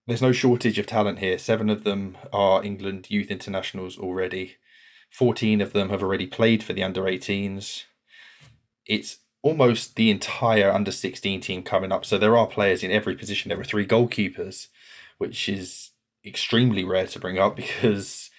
[0.08, 1.38] There's no shortage of talent here.
[1.38, 4.56] Seven of them are England youth internationals already.
[5.12, 7.84] 14 of them have already played for the under 18s.
[8.84, 12.04] It's almost the entire under 16 team coming up.
[12.04, 13.48] So there are players in every position.
[13.48, 14.68] There were three goalkeepers,
[15.18, 15.90] which is
[16.24, 18.30] extremely rare to bring up because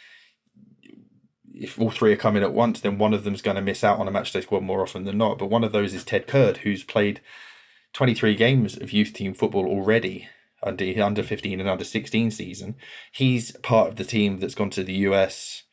[1.53, 3.99] if all three are coming at once, then one of them's going to miss out
[3.99, 5.37] on a matchday squad more often than not.
[5.37, 7.21] But one of those is Ted Curd, who's played
[7.93, 10.27] 23 games of youth team football already
[10.63, 12.75] under under 15 and under 16 season.
[13.11, 15.63] He's part of the team that's gone to the US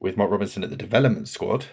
[0.00, 1.66] with Mark Robinson at the development squad.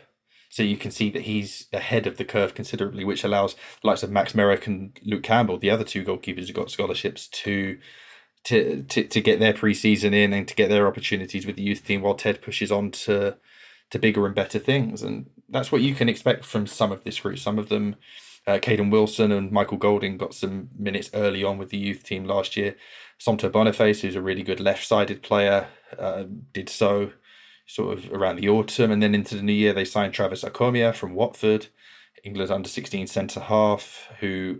[0.53, 4.03] So you can see that he's ahead of the curve considerably, which allows the likes
[4.03, 7.79] of Max Merrick and Luke Campbell, the other two goalkeepers who got scholarships, to
[8.43, 11.83] to to, to get their preseason in and to get their opportunities with the youth
[11.83, 13.35] team while Ted pushes on to
[13.89, 15.01] to bigger and better things.
[15.01, 17.39] And that's what you can expect from some of this group.
[17.39, 17.95] Some of them,
[18.45, 22.25] uh, Caden Wilson and Michael Golding got some minutes early on with the youth team
[22.25, 22.75] last year.
[23.19, 27.13] Somto Boniface, who's a really good left sided player, uh, did so
[27.65, 28.91] sort of around the autumn.
[28.91, 31.67] And then into the new year, they signed Travis Akomeah from Watford,
[32.23, 34.59] England under 16 centre half, who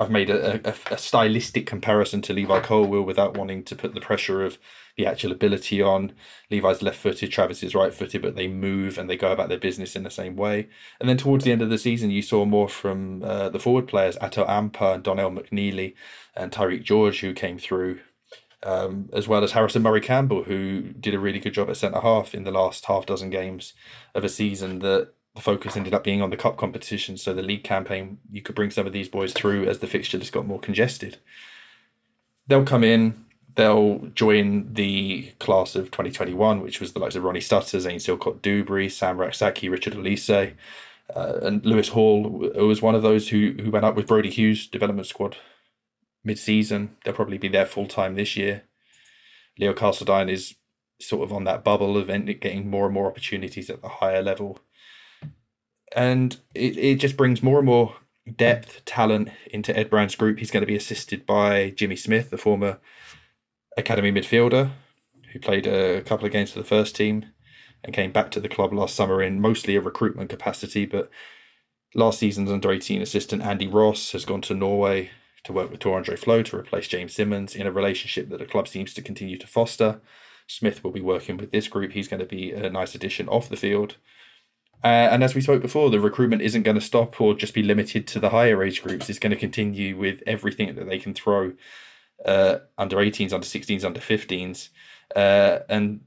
[0.00, 4.00] I've made a, a, a, stylistic comparison to Levi Colwill without wanting to put the
[4.00, 4.56] pressure of
[4.96, 6.12] the actual ability on.
[6.50, 9.58] Levi's left footed, Travis is right footed, but they move and they go about their
[9.58, 10.70] business in the same way.
[10.98, 13.88] And then towards the end of the season, you saw more from uh, the forward
[13.88, 15.94] players, Ato Ampah Donnell McNeilly
[16.34, 18.00] and Tyrique George, who came through
[18.62, 22.00] um, as well as Harrison Murray Campbell, who did a really good job at centre
[22.00, 23.72] half in the last half dozen games
[24.14, 27.16] of a season that the focus ended up being on the cup competition.
[27.16, 30.18] So the league campaign, you could bring some of these boys through as the fixture
[30.18, 31.18] just got more congested.
[32.48, 37.40] They'll come in, they'll join the class of 2021, which was the likes of Ronnie
[37.40, 40.54] Stutter, Zain Silcott Duberry, Sam Rak-Sakyi, Richard Olise,
[41.14, 44.30] uh, and Lewis Hall who was one of those who, who went up with Brodie
[44.30, 45.36] Hughes development squad
[46.24, 46.96] mid season.
[47.04, 48.64] They'll probably be there full time this year.
[49.58, 50.54] Leo Castledine is
[51.00, 54.58] sort of on that bubble of getting more and more opportunities at the higher level.
[55.94, 57.96] And it, it just brings more and more
[58.36, 60.38] depth, talent into Ed Brown's group.
[60.38, 62.78] He's going to be assisted by Jimmy Smith, the former
[63.76, 64.70] academy midfielder
[65.32, 67.26] who played a couple of games for the first team
[67.84, 70.86] and came back to the club last summer in mostly a recruitment capacity.
[70.86, 71.10] But
[71.94, 75.10] last season's under 18 assistant Andy Ross has gone to Norway
[75.44, 78.46] to work with Tore André Flo to replace James Simmons in a relationship that the
[78.46, 80.00] club seems to continue to foster.
[80.46, 81.92] Smith will be working with this group.
[81.92, 83.96] He's going to be a nice addition off the field.
[84.82, 87.62] Uh, and as we spoke before, the recruitment isn't going to stop or just be
[87.62, 89.10] limited to the higher age groups.
[89.10, 91.52] It's going to continue with everything that they can throw
[92.24, 94.70] uh, under 18s, under 16s, under 15s.
[95.14, 96.00] Uh, and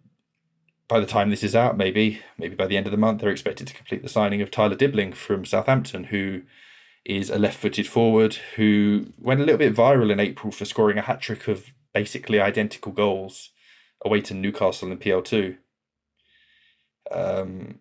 [0.88, 3.30] by the time this is out, maybe maybe by the end of the month, they're
[3.30, 6.42] expected to complete the signing of Tyler Dibbling from Southampton, who
[7.06, 11.02] is a left-footed forward who went a little bit viral in April for scoring a
[11.02, 13.50] hat trick of basically identical goals
[14.04, 15.58] away to Newcastle in PL2.
[17.12, 17.80] Um,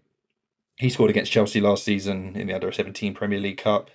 [0.77, 3.91] he scored against Chelsea last season in the under 17 Premier League Cup.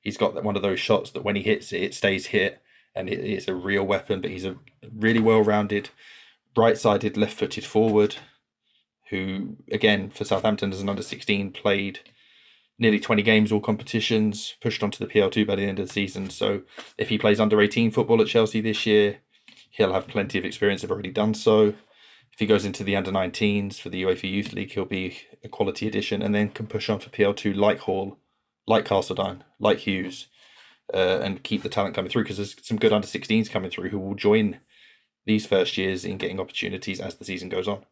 [0.00, 2.62] He's got one of those shots that when he hits it, it stays hit
[2.94, 4.20] and it, it's a real weapon.
[4.22, 4.56] But he's a
[4.90, 5.90] really well rounded,
[6.56, 8.16] right sided, left footed forward
[9.10, 12.00] who, again, for Southampton as an under 16, played
[12.80, 16.30] nearly 20 games, all competitions, pushed onto the PL2 by the end of the season.
[16.30, 16.62] So
[16.96, 19.18] if he plays under 18 football at Chelsea this year,
[19.70, 21.74] he'll have plenty of experience, have already done so.
[22.32, 25.48] If he goes into the under 19s for the UEFA Youth League, he'll be a
[25.48, 28.18] quality addition and then can push on for PL2 like Hall,
[28.66, 30.28] like Castledine, like Hughes,
[30.94, 33.90] uh, and keep the talent coming through because there's some good under 16s coming through
[33.90, 34.58] who will join
[35.26, 37.84] these first years in getting opportunities as the season goes on.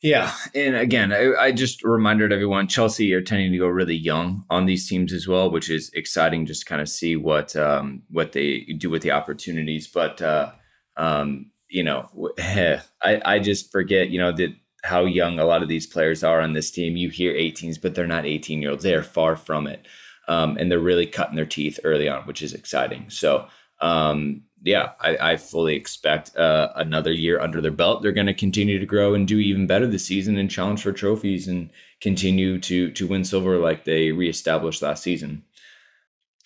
[0.00, 4.44] Yeah, and again, I, I, just reminded everyone Chelsea are tending to go really young
[4.48, 6.46] on these teams as well, which is exciting.
[6.46, 9.88] Just kind of see what um, what they do with the opportunities.
[9.88, 10.52] But uh,
[10.96, 12.08] um, you know,
[12.38, 12.80] I
[13.24, 16.52] I just forget you know that how young a lot of these players are on
[16.52, 16.96] this team.
[16.96, 18.84] You hear 18s, but they're not 18 year olds.
[18.84, 19.84] They are far from it,
[20.28, 23.10] um, and they're really cutting their teeth early on, which is exciting.
[23.10, 23.48] So
[23.80, 28.02] um, yeah, I, I, fully expect uh, another year under their belt.
[28.02, 30.92] They're going to continue to grow and do even better this season and challenge for
[30.92, 35.44] trophies and continue to to win silver like they reestablished last season.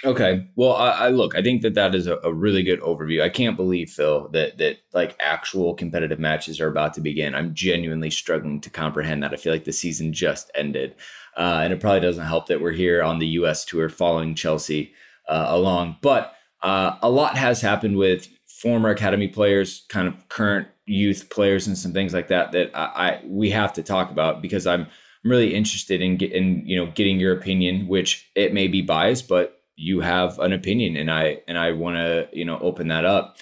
[0.05, 1.37] Okay, well, I, I look.
[1.37, 3.23] I think that that is a, a, really good overview.
[3.23, 7.37] I can't believe Phil that that like actual competitive matches are about to begin.
[7.37, 9.33] I'm genuinely struggling to comprehend that.
[9.33, 10.97] I feel like the season just ended,
[11.37, 13.65] uh, and it probably doesn't help that we're here on the U.S.
[13.65, 14.93] tour following Chelsea
[15.29, 20.69] uh, along, but uh, a lot has happened with former academy players, kind of current
[20.87, 24.43] youth players, and some things like that that I, I we have to talk about
[24.43, 24.87] because I'm
[25.25, 29.29] I'm really interested in getting you know getting your opinion, which it may be biased,
[29.29, 33.05] but you have an opinion, and I and I want to you know open that
[33.05, 33.37] up.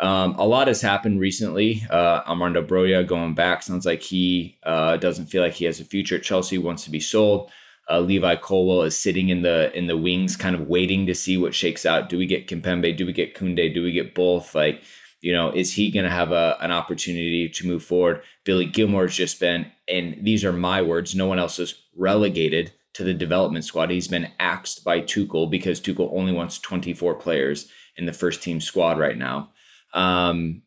[0.00, 1.82] Um, a lot has happened recently.
[1.90, 5.84] Uh, Armando Broja going back sounds like he uh, doesn't feel like he has a
[5.84, 6.58] future at Chelsea.
[6.58, 7.50] Wants to be sold.
[7.88, 11.36] Uh, Levi Colwill is sitting in the in the wings, kind of waiting to see
[11.36, 12.08] what shakes out.
[12.08, 12.96] Do we get Kimpembe?
[12.96, 13.72] Do we get Koundé?
[13.72, 14.54] Do we get both?
[14.54, 14.82] Like,
[15.20, 18.22] you know, is he going to have a, an opportunity to move forward?
[18.44, 21.14] Billy Gilmour's just been, and these are my words.
[21.14, 23.90] No one else is relegated to the development squad.
[23.90, 28.60] He's been axed by Tuchel because Tuchel only wants 24 players in the first team
[28.60, 29.50] squad right now.
[29.94, 30.62] Um,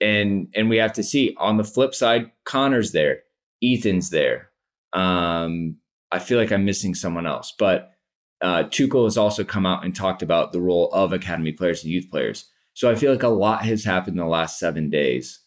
[0.00, 3.20] and and we have to see on the flip side, Connor's there,
[3.62, 4.50] Ethan's there.
[4.92, 5.76] Um,
[6.12, 7.52] I feel like I'm missing someone else.
[7.58, 7.92] But
[8.40, 11.92] uh, Tuchel has also come out and talked about the role of academy players and
[11.92, 12.46] youth players.
[12.74, 15.40] So I feel like a lot has happened in the last seven days.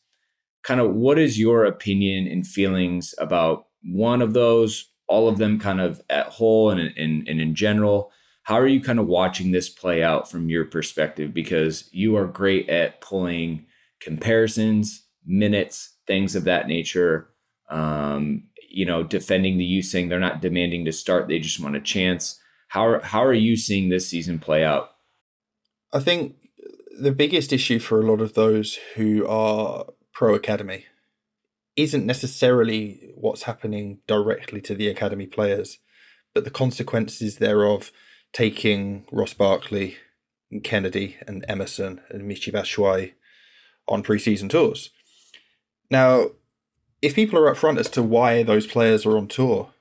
[0.64, 5.60] Kind of, what is your opinion and feelings about one of those, all of them
[5.60, 8.12] kind of at whole and, and, and in general?
[8.44, 11.34] How are you kind of watching this play out from your perspective?
[11.34, 13.66] Because you are great at pulling
[14.02, 17.30] comparisons, minutes, things of that nature.
[17.70, 21.76] Um, you know, defending the youth, saying they're not demanding to start, they just want
[21.76, 22.40] a chance.
[22.70, 24.90] How are, how are you seeing this season play out?
[25.94, 26.36] I think
[27.00, 30.86] the biggest issue for a lot of those who are pro academy
[31.76, 35.78] isn't necessarily what's happening directly to the academy players,
[36.34, 37.92] but the consequences thereof
[38.32, 39.98] taking Ross Barkley
[40.52, 43.14] and Kennedy and Emerson and Michy Batshuayi
[43.88, 44.90] on preseason tours.
[45.92, 46.30] Now,
[47.04, 49.72] if people are upfront as to why those players are on tour,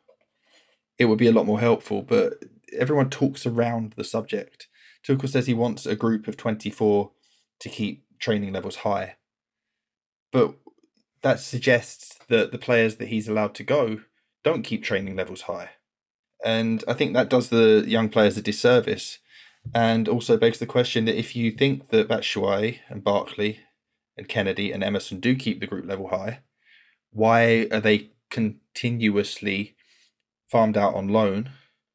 [0.98, 2.02] it would be a lot more helpful.
[2.02, 2.42] But
[2.76, 4.66] everyone talks around the subject.
[5.06, 7.12] Tuchel says he wants a group of 24
[7.60, 9.16] to keep training levels high.
[10.32, 10.54] But
[11.22, 14.00] that suggests that the players that he's allowed to go
[14.42, 15.70] don't keep training levels high.
[16.44, 19.20] And I think that does the young players a disservice
[19.72, 23.60] and also begs the question that if you think that Batshuayi and Barkley
[24.16, 26.40] and Kennedy and Emerson do keep the group level high,
[27.12, 29.74] why are they continuously
[30.48, 31.50] farmed out on loan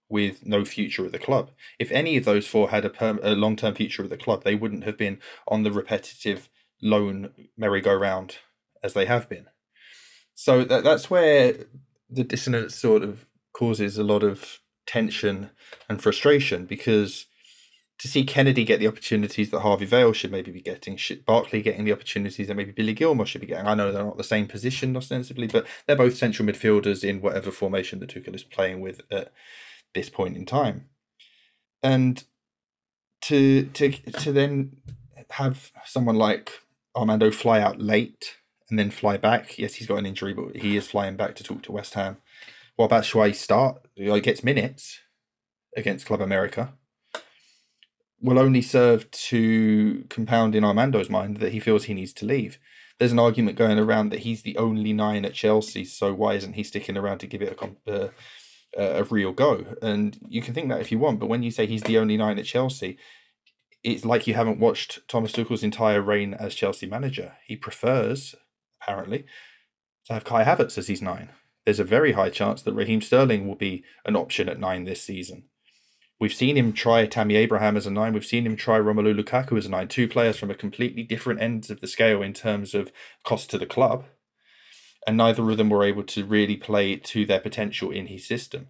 [0.09, 1.51] with no future at the club?
[1.79, 4.43] If any of those four had a, perm- a long term future at the club,
[4.43, 6.49] they wouldn't have been on the repetitive
[6.81, 8.37] loan merry-go-round
[8.83, 9.47] as they have been.
[10.35, 11.53] So that, that's where
[12.09, 15.49] the dissonance sort of causes a lot of tension
[15.89, 17.26] and frustration because
[17.99, 21.83] to see Kennedy get the opportunities that Harvey Vale should maybe be getting, Barkley getting
[21.83, 23.65] the opportunities that maybe Billy Gilmour should be getting.
[23.65, 27.51] I know they're not the same position ostensibly, but they're both central midfielders in whatever
[27.51, 29.31] formation that Tuchel is playing with at
[29.95, 30.89] this point in time.
[31.81, 32.23] And
[33.21, 34.77] to to to then
[35.31, 36.51] have someone like
[36.95, 38.37] Armando fly out late
[38.69, 39.57] and then fly back.
[39.57, 42.17] Yes, he's got an injury, but he is flying back to talk to West Ham.
[42.75, 43.81] What about Shuai start?
[43.95, 44.99] He gets minutes
[45.75, 46.73] against Club America
[48.21, 52.57] will only serve to compound in Armando's mind that he feels he needs to leave.
[52.97, 56.53] There's an argument going around that he's the only nine at Chelsea, so why isn't
[56.53, 58.09] he sticking around to give it a, uh,
[58.75, 59.65] a real go?
[59.83, 62.17] And you can think that if you want, but when you say he's the only
[62.17, 62.97] nine at Chelsea,
[63.83, 67.33] it's like you haven't watched Thomas Tuchel's entire reign as Chelsea manager.
[67.45, 68.33] He prefers,
[68.81, 69.25] apparently,
[70.05, 71.29] to have Kai Havertz as his nine.
[71.65, 75.03] There's a very high chance that Raheem Sterling will be an option at nine this
[75.03, 75.43] season.
[76.19, 78.13] We've seen him try Tammy Abraham as a nine.
[78.13, 79.87] We've seen him try Romelu Lukaku as a nine.
[79.87, 82.91] Two players from a completely different ends of the scale in terms of
[83.23, 84.05] cost to the club.
[85.05, 88.67] And neither of them were able to really play to their potential in his system.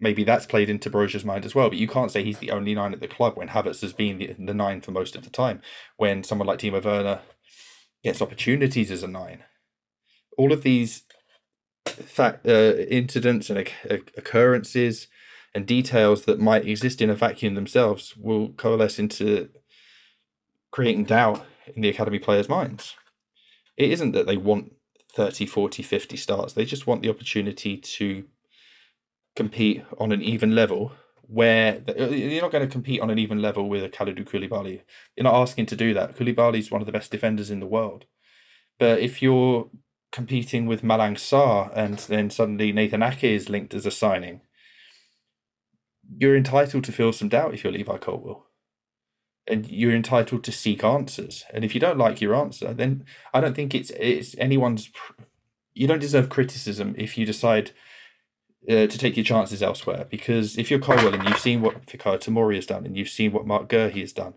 [0.00, 2.74] Maybe that's played into Broja's mind as well, but you can't say he's the only
[2.74, 5.30] nine at the club when Havertz has been the, the nine for most of the
[5.30, 5.60] time.
[5.96, 7.20] When someone like Timo Werner
[8.02, 9.44] gets opportunities as a nine.
[10.36, 11.02] All of these
[11.86, 13.58] fact uh, incidents and
[14.16, 15.08] occurrences
[15.54, 19.50] and details that might exist in a vacuum themselves will coalesce into
[20.70, 22.96] creating doubt in the academy players' minds.
[23.76, 24.72] It isn't that they want
[25.14, 28.24] 30, 40, 50 starts, they just want the opportunity to
[29.36, 33.40] compete on an even level where uh, you're not going to compete on an even
[33.40, 34.82] level with a Kalidou Koulibaly.
[35.16, 36.16] You're not asking to do that.
[36.16, 38.04] Koulibaly is one of the best defenders in the world.
[38.78, 39.70] But if you're
[40.10, 44.42] competing with Malang Sarr and then suddenly Nathan Ake is linked as a signing,
[46.18, 48.46] you're entitled to feel some doubt if you're Levi Colwill.
[49.46, 51.44] And you're entitled to seek answers.
[51.52, 54.90] And if you don't like your answer, then I don't think it's it's anyone's.
[55.74, 57.72] You don't deserve criticism if you decide
[58.68, 60.06] uh, to take your chances elsewhere.
[60.08, 63.32] Because if you're Colwill and you've seen what Fikayo Tomori has done, and you've seen
[63.32, 64.34] what Marc Guéhi has done,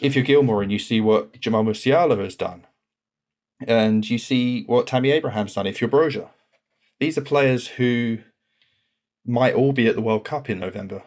[0.00, 2.66] if you're Gilmour and you see what Jamal Musiala has done,
[3.66, 6.28] and you see what Tammy Abraham's done, if you're Broja,
[6.98, 8.18] these are players who
[9.30, 11.02] might all be at the World Cup in November.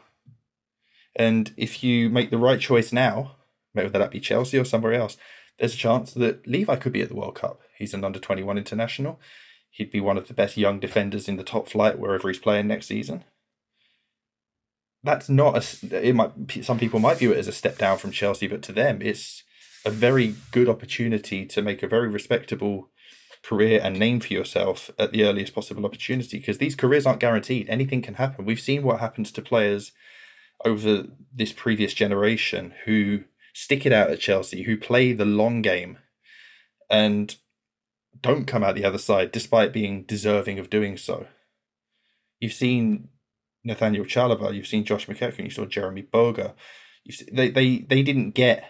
[1.15, 3.35] And if you make the right choice now,
[3.73, 5.17] whether that be Chelsea or somewhere else,
[5.59, 7.61] there's a chance that Levi could be at the World Cup.
[7.77, 9.19] He's an under 21 international.
[9.69, 12.67] He'd be one of the best young defenders in the top flight wherever he's playing
[12.67, 13.23] next season.
[15.03, 16.07] That's not a.
[16.07, 16.31] It might.
[16.63, 19.43] Some people might view it as a step down from Chelsea, but to them, it's
[19.85, 22.89] a very good opportunity to make a very respectable
[23.43, 27.69] career and name for yourself at the earliest possible opportunity because these careers aren't guaranteed.
[27.69, 28.45] Anything can happen.
[28.45, 29.91] We've seen what happens to players
[30.65, 35.97] over this previous generation who stick it out at Chelsea, who play the long game
[36.89, 37.35] and
[38.21, 41.27] don't come out the other side despite being deserving of doing so.
[42.39, 43.09] You've seen
[43.63, 46.53] Nathaniel Chalobah, you've seen Josh McEachran, you saw Jeremy Boga.
[47.31, 48.69] They, they, they didn't get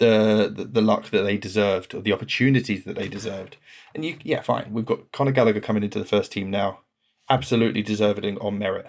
[0.00, 3.58] the, the, luck that they deserved or the opportunities that they deserved.
[3.94, 4.72] And you, yeah, fine.
[4.72, 6.80] We've got Conor Gallagher coming into the first team now,
[7.28, 8.86] absolutely deserving on merit.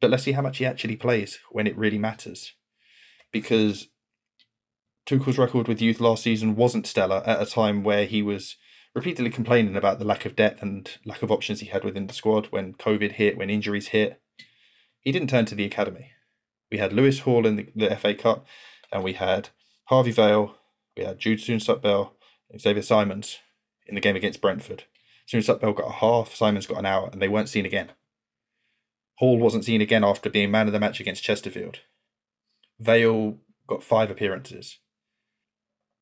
[0.00, 2.54] But let's see how much he actually plays when it really matters,
[3.30, 3.86] because
[5.06, 8.56] Tuchel's record with youth last season wasn't stellar at a time where he was
[8.96, 12.14] repeatedly complaining about the lack of depth and lack of options he had within the
[12.14, 14.20] squad when COVID hit, when injuries hit.
[15.00, 16.10] He didn't turn to the academy.
[16.72, 18.44] We had Lewis Hall in the, the FA Cup,
[18.90, 19.50] and we had
[19.86, 20.56] Harvey Vale,
[20.96, 22.12] we had Jude Soonsup-Bell,
[22.58, 23.38] Xavier Simons
[23.86, 24.84] in the game against Brentford.
[25.32, 27.92] Soonsup-Bell got a half, Simons got an hour, and they weren't seen again.
[29.18, 31.80] Hall wasn't seen again after being man of the match against Chesterfield.
[32.80, 34.78] Vale got five appearances.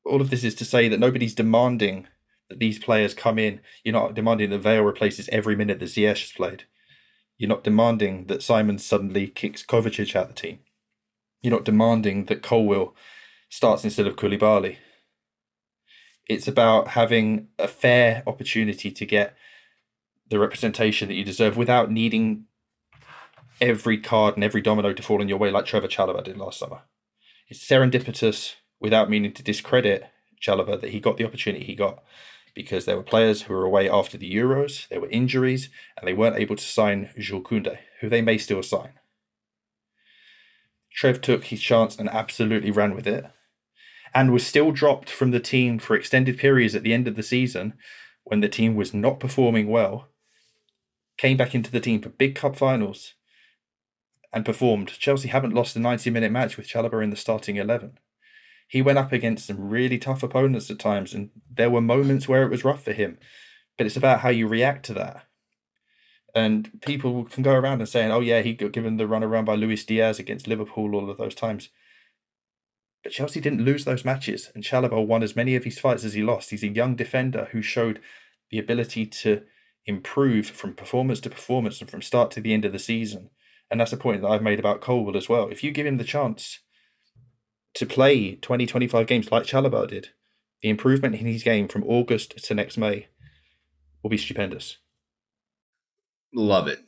[0.03, 2.07] All of this is to say that nobody's demanding
[2.49, 3.61] that these players come in.
[3.83, 6.63] You're not demanding that Vale replaces every minute that Ziyech has played.
[7.37, 10.59] You're not demanding that Simon suddenly kicks Kovacic out of the team.
[11.41, 12.95] You're not demanding that Colwill
[13.49, 14.77] starts instead of Koulibaly.
[16.27, 19.35] It's about having a fair opportunity to get
[20.27, 22.45] the representation that you deserve without needing
[23.61, 26.59] every card and every domino to fall in your way like Trevoh Chalobah did last
[26.59, 26.81] summer.
[27.47, 30.09] It's serendipitous without meaning to discredit
[30.41, 32.03] Chalobah that he got the opportunity he got
[32.55, 36.13] because there were players who were away after the Euros, there were injuries, and they
[36.13, 38.93] weren't able to sign Jules Koundé, who they may still sign.
[40.95, 43.25] Trev took his chance and absolutely ran with it,
[44.13, 47.23] and was still dropped from the team for extended periods at the end of the
[47.23, 47.73] season
[48.23, 50.07] when the team was not performing well.
[51.17, 53.13] Came back into the team for big cup finals
[54.33, 54.89] and performed.
[54.99, 57.99] Chelsea haven't lost a 90 minute match with Chalobah in the starting 11
[58.67, 62.43] he went up against some really tough opponents at times, and there were moments where
[62.43, 63.17] it was rough for him.
[63.77, 65.25] But it's about how you react to that.
[66.35, 69.45] And people can go around and saying, "Oh yeah, he got given the run around
[69.45, 71.69] by Luis Diaz against Liverpool all of those times."
[73.03, 76.13] But Chelsea didn't lose those matches, and Chalobah won as many of his fights as
[76.13, 76.49] he lost.
[76.49, 78.01] He's a young defender who showed
[78.51, 79.43] the ability to
[79.85, 83.29] improve from performance to performance and from start to the end of the season.
[83.69, 85.49] And that's a point that I've made about Colwill as well.
[85.49, 86.59] If you give him the chance
[87.75, 90.09] to play 20, 25 games like Chalobah did,
[90.61, 93.07] the improvement in his game from August to next May
[94.01, 94.77] will be stupendous.
[96.35, 96.79] Love it.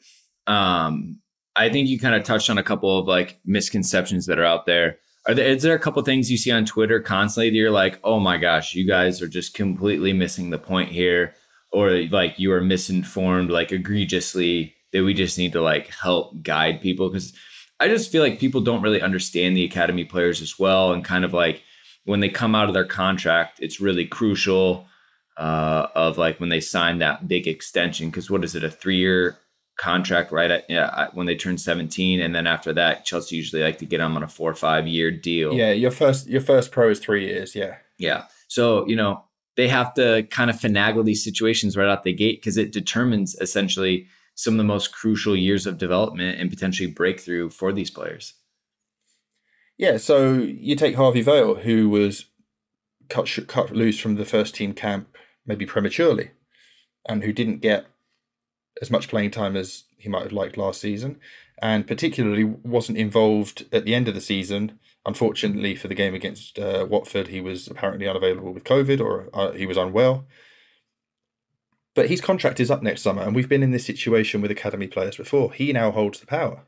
[0.45, 1.19] Um,
[1.55, 4.65] I think you kind of touched on a couple of like misconceptions that are out
[4.65, 4.99] there.
[5.25, 7.99] Are there is there a couple things you see on Twitter constantly that you're like,
[8.03, 11.33] oh my gosh, you guys are just completely missing the point here,
[11.71, 16.79] or like you are misinformed like egregiously that we just need to like help guide
[16.81, 17.33] people because
[17.79, 21.25] I just feel like people don't really understand the academy players as well, and kind
[21.25, 21.63] of like
[22.05, 24.87] when they come out of their contract, it's really crucial
[25.37, 28.97] uh, of like when they sign that big extension because what is it a three
[28.97, 29.37] year
[29.77, 30.49] contract right?
[30.49, 33.99] At yeah when they turn 17 and then after that chelsea usually like to get
[33.99, 35.53] them on a four or five year deal.
[35.53, 37.75] Yeah your first your first pro is three years yeah.
[37.99, 39.23] Yeah so you know
[39.55, 43.35] they have to kind of finagle these situations right out the gate because it determines
[43.41, 48.35] essentially some of the most crucial years of development and potentially breakthrough for these players.
[49.77, 52.25] Yeah, so you take Harvey Vale, who was
[53.09, 55.07] cut cut loose from the first team camp
[55.47, 56.31] maybe prematurely,
[57.07, 57.87] and who didn't get
[58.81, 61.19] as much playing time as he might have liked last season,
[61.61, 64.79] and particularly wasn't involved at the end of the season.
[65.05, 69.51] Unfortunately, for the game against uh, Watford, he was apparently unavailable with COVID or uh,
[69.53, 70.25] he was unwell.
[71.95, 74.85] But his contract is up next summer, and we've been in this situation with academy
[74.85, 75.51] players before.
[75.53, 76.65] He now holds the power.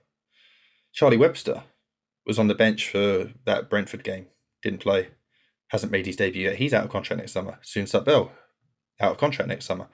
[0.91, 1.63] Charlie Webster
[2.25, 4.27] was on the bench for that Brentford game,
[4.63, 5.09] didn't play,
[5.67, 6.55] hasn't made his debut yet.
[6.55, 7.59] He's out of contract next summer.
[7.61, 8.31] Soon Bell,
[8.99, 9.87] out of contract next summer.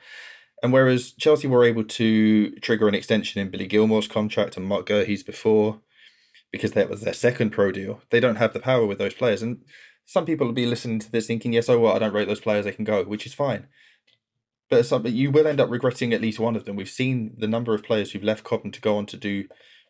[0.64, 4.88] And whereas Chelsea were able to trigger an extension in Billy Gilmour's contract and Marc
[4.88, 5.82] Guéhi's before,
[6.52, 9.42] because that was their second pro deal, they don't have the power with those players.
[9.42, 9.64] And
[10.06, 12.40] some people will be listening to this thinking, yes, oh, well, I don't rate those
[12.40, 13.68] players, they can go, which is fine
[14.70, 16.76] but you will end up regretting at least one of them.
[16.76, 19.46] We've seen the number of players who've left Cobham to go on to do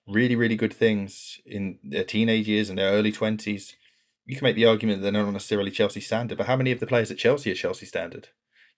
[0.08, 3.76] really, really good things in their teenage years and their early twenties.
[4.26, 6.80] You can make the argument that they're not necessarily Chelsea standard, but how many of
[6.80, 8.30] the players at Chelsea are Chelsea standard?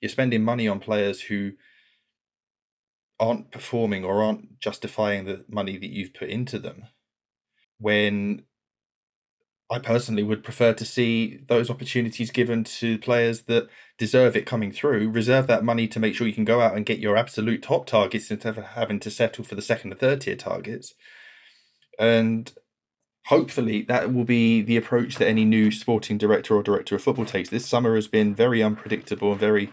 [0.01, 1.51] You're spending money on players who
[3.19, 6.83] aren't performing or aren't justifying the money that you've put into them
[7.79, 8.43] when
[9.69, 13.67] I personally would prefer to see those opportunities given to players that
[13.97, 15.09] deserve it coming through.
[15.09, 17.85] Reserve that money to make sure you can go out and get your absolute top
[17.85, 20.93] targets instead of having to settle for the second or third tier targets.
[21.99, 22.53] And
[23.27, 27.25] hopefully that will be the approach that any new sporting director or director of football
[27.25, 27.49] takes.
[27.49, 29.71] This summer has been very unpredictable and very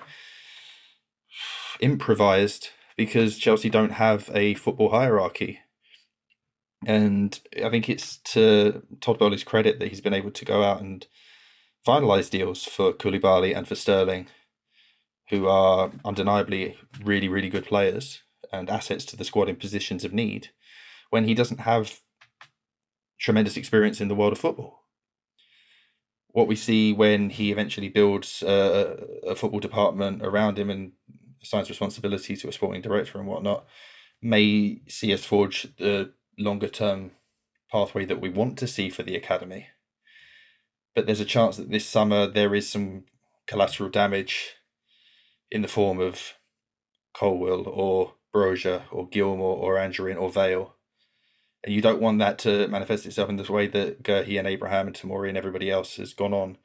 [1.81, 5.61] improvised because Chelsea don't have a football hierarchy.
[6.85, 10.81] And I think it's to Todd Boehly's credit that he's been able to go out
[10.81, 11.07] and
[11.87, 14.27] finalise deals for Koulibaly and for Sterling,
[15.31, 20.13] who are undeniably really, really good players and assets to the squad in positions of
[20.13, 20.51] need,
[21.11, 22.01] when he doesn't have
[23.25, 24.83] tremendous experience in the world of football.
[26.29, 30.93] What we see when he eventually builds a, football department around him and
[31.43, 33.67] assigns responsibility to a sporting director and whatnot
[34.21, 37.13] may see us forge the longer term
[37.73, 39.69] pathway that we want to see for the academy.
[40.95, 43.05] But there's a chance that this summer there is some
[43.47, 44.57] collateral damage
[45.51, 46.35] in the form of
[47.15, 50.75] Colwill or Broja or Gilmour or Anjorin or Vale.
[51.67, 54.97] You don't want that to manifest itself in this way that Guéhi and Abraham and
[54.97, 56.59] Tomori and everybody else has gone on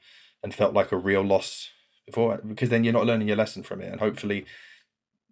[0.43, 1.69] and felt like a real loss
[2.05, 4.45] before because then you're not learning your lesson from it, and hopefully,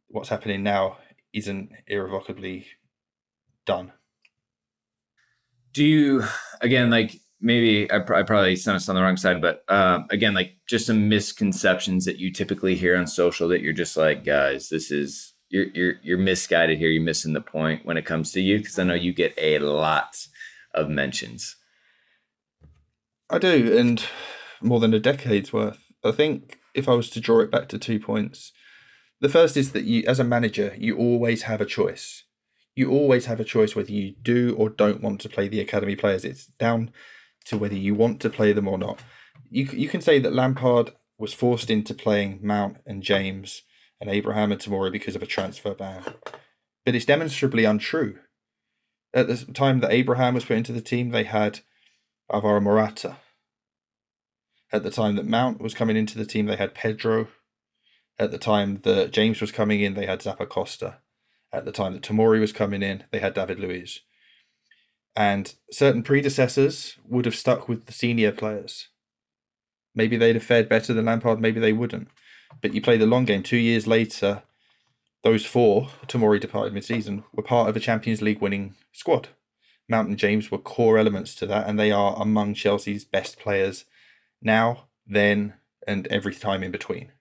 [0.07, 0.97] what's happening now
[1.33, 2.67] isn't irrevocably
[3.65, 3.91] done.
[5.73, 6.23] Do you
[6.61, 10.33] again like maybe I, I probably sent us on the wrong side, but um, again,
[10.33, 14.69] like just some misconceptions that you typically hear on social that you're just like, guys,
[14.69, 16.89] this is you're you're you're misguided here.
[16.89, 19.59] You're missing the point when it comes to you because I know you get a
[19.59, 20.27] lot
[20.73, 21.55] of mentions.
[23.29, 24.03] I do, and
[24.61, 25.79] more than a decade's worth.
[26.03, 28.51] I think if I was to draw it back to two points,
[29.19, 32.23] the first is that you, as a manager, you always have a choice.
[32.75, 35.95] You always have a choice whether you do or don't want to play the academy
[35.95, 36.23] players.
[36.23, 36.91] It's down
[37.45, 38.99] to whether you want to play them or not.
[39.49, 43.63] You you can say that Lampard was forced into playing Mount and James
[43.99, 46.03] and Abraham and Tomori because of a transfer ban,
[46.85, 48.19] but it's demonstrably untrue.
[49.13, 51.61] At the time that Abraham was put into the team, they had
[52.31, 53.17] Alvaro Morata.
[54.71, 57.29] At the time that Mount was coming into the team, they had Pedro.
[58.19, 60.97] At the time that James was coming in, they had Zappacosta.
[61.53, 64.01] At the time that Tomori was coming in, they had David Luiz.
[65.15, 68.89] And certain predecessors would have stuck with the senior players.
[69.95, 72.09] Maybe they'd have fared better than Lampard, maybe they wouldn't.
[72.61, 73.43] But you play the long game.
[73.43, 74.43] Two years later,
[75.23, 79.29] those four, Tomori departed mid season, were part of a Champions League winning squad.
[79.89, 83.85] Mount and James were core elements to that, and they are among Chelsea's best players
[84.41, 85.53] now, then,
[85.87, 87.11] and every time in between.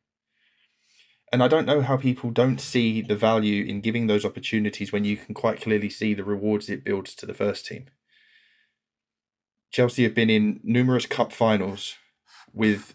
[1.32, 5.05] And I don't know how people don't see the value in giving those opportunities when
[5.05, 7.87] you can quite clearly see the rewards it builds to the first team.
[9.70, 11.97] Chelsea have been in numerous cup finals
[12.53, 12.95] with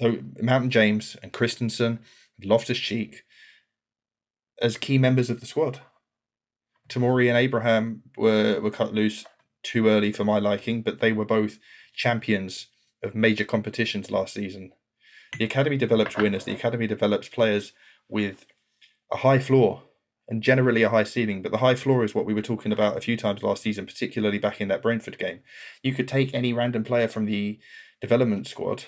[0.00, 2.00] Mount and James and Christensen,
[2.42, 3.24] Loftus Cheek
[4.60, 5.80] as key members of the squad.
[6.88, 9.24] Tomori and Abraham were, were cut loose
[9.62, 11.58] too early for my liking, but they were both
[11.94, 12.66] champions
[13.02, 14.72] of major competitions last season.
[15.38, 16.44] The academy develops winners.
[16.44, 17.72] The academy develops players
[18.08, 18.46] with
[19.12, 19.84] a high floor
[20.28, 21.42] and generally a high ceiling.
[21.42, 23.86] But the high floor is what we were talking about a few times last season,
[23.86, 25.40] particularly back in that Brentford game.
[25.82, 27.58] You could take any random player from the
[28.00, 28.84] development squad,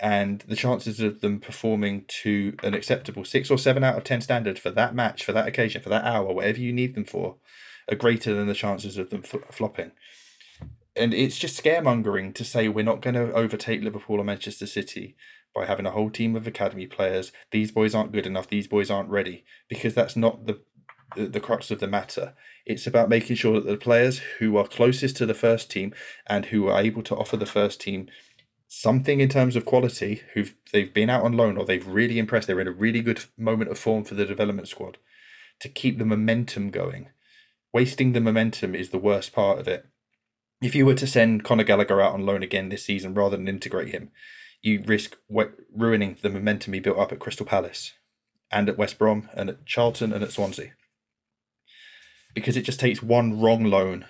[0.00, 4.20] and the chances of them performing to an acceptable six or seven out of ten
[4.20, 7.36] standard for that match, for that occasion, for that hour, whatever you need them for,
[7.90, 9.92] are greater than the chances of them flopping
[10.96, 15.16] and it's just scaremongering to say we're not going to overtake Liverpool or Manchester City
[15.54, 17.32] by having a whole team of academy players.
[17.50, 18.48] These boys aren't good enough.
[18.48, 20.60] These boys aren't ready because that's not the
[21.16, 22.34] the, the crux of the matter.
[22.66, 25.94] It's about making sure that the players who are closest to the first team
[26.26, 28.08] and who are able to offer the first team
[28.80, 32.46] something in terms of quality, who've they've been out on loan or they've really impressed,
[32.46, 34.98] they're in a really good moment of form for the development squad,
[35.60, 37.08] to keep the momentum going.
[37.72, 39.86] Wasting the momentum is the worst part of it
[40.64, 43.48] if you were to send Conor Gallagher out on loan again this season rather than
[43.48, 44.10] integrate him,
[44.62, 45.16] you risk
[45.74, 47.92] ruining the momentum he built up at Crystal Palace
[48.50, 50.72] and at West Brom and at Charlton and at Swansea.
[52.34, 54.06] Because it just takes one wrong loan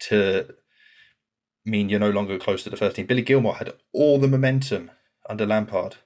[0.00, 0.54] to
[1.66, 3.06] mean you're no longer close to the first team.
[3.06, 4.90] Billy Gilmour had all the momentum
[5.28, 5.96] under Lampard.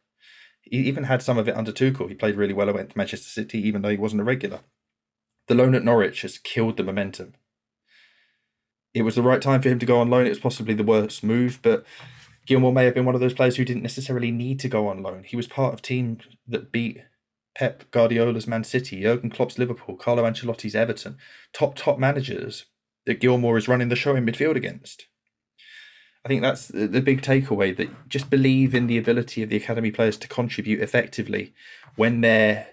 [0.62, 2.08] He even had some of it under Tuchel.
[2.08, 2.68] He played really well.
[2.68, 4.60] I went to Manchester City, even though he wasn't a regular.
[5.48, 7.34] The loan at Norwich has killed the momentum
[8.94, 10.26] it was the right time for him to go on loan.
[10.26, 11.84] It was possibly the worst move, but
[12.46, 15.02] Gilmour may have been one of those players who didn't necessarily need to go on
[15.02, 15.24] loan.
[15.24, 17.02] He was part of teams that beat
[17.54, 21.18] Pep Guardiola's Man City, Jurgen Klopp's Liverpool, Carlo Ancelotti's Everton,
[21.52, 22.66] top top managers
[23.06, 25.06] that Gilmour is running the show in midfield against.
[26.24, 29.90] I think that's the big takeaway that just believe in the ability of the academy
[29.90, 31.54] players to contribute effectively
[31.96, 32.68] when they're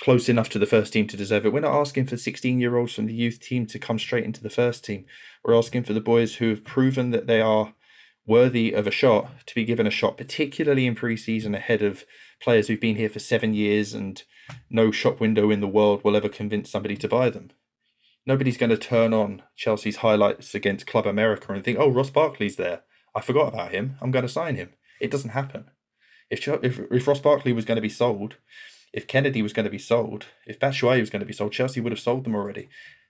[0.00, 1.52] close enough to the first team to deserve it.
[1.52, 4.42] We're not asking for 16 year olds from the youth team to come straight into
[4.42, 5.04] the first team.
[5.44, 7.74] We're asking for the boys who have proven that they are
[8.26, 12.04] worthy of a shot to be given a shot, particularly in pre season ahead of
[12.40, 14.22] players who've been here for seven years and
[14.70, 17.50] no shop window in the world will ever convince somebody to buy them.
[18.26, 22.56] Nobody's going to turn on Chelsea's highlights against Club America and think, oh, Ross Barkley's
[22.56, 22.82] there.
[23.16, 23.96] I forgot about him.
[24.00, 24.74] I'm going to sign him.
[25.00, 25.70] It doesn't happen.
[26.30, 28.36] If, if, if Ross Barkley was going to be sold,
[28.92, 31.80] if Kennedy was going to be sold, if Batshuayi was going to be sold, Chelsea
[31.80, 32.68] would have sold them already.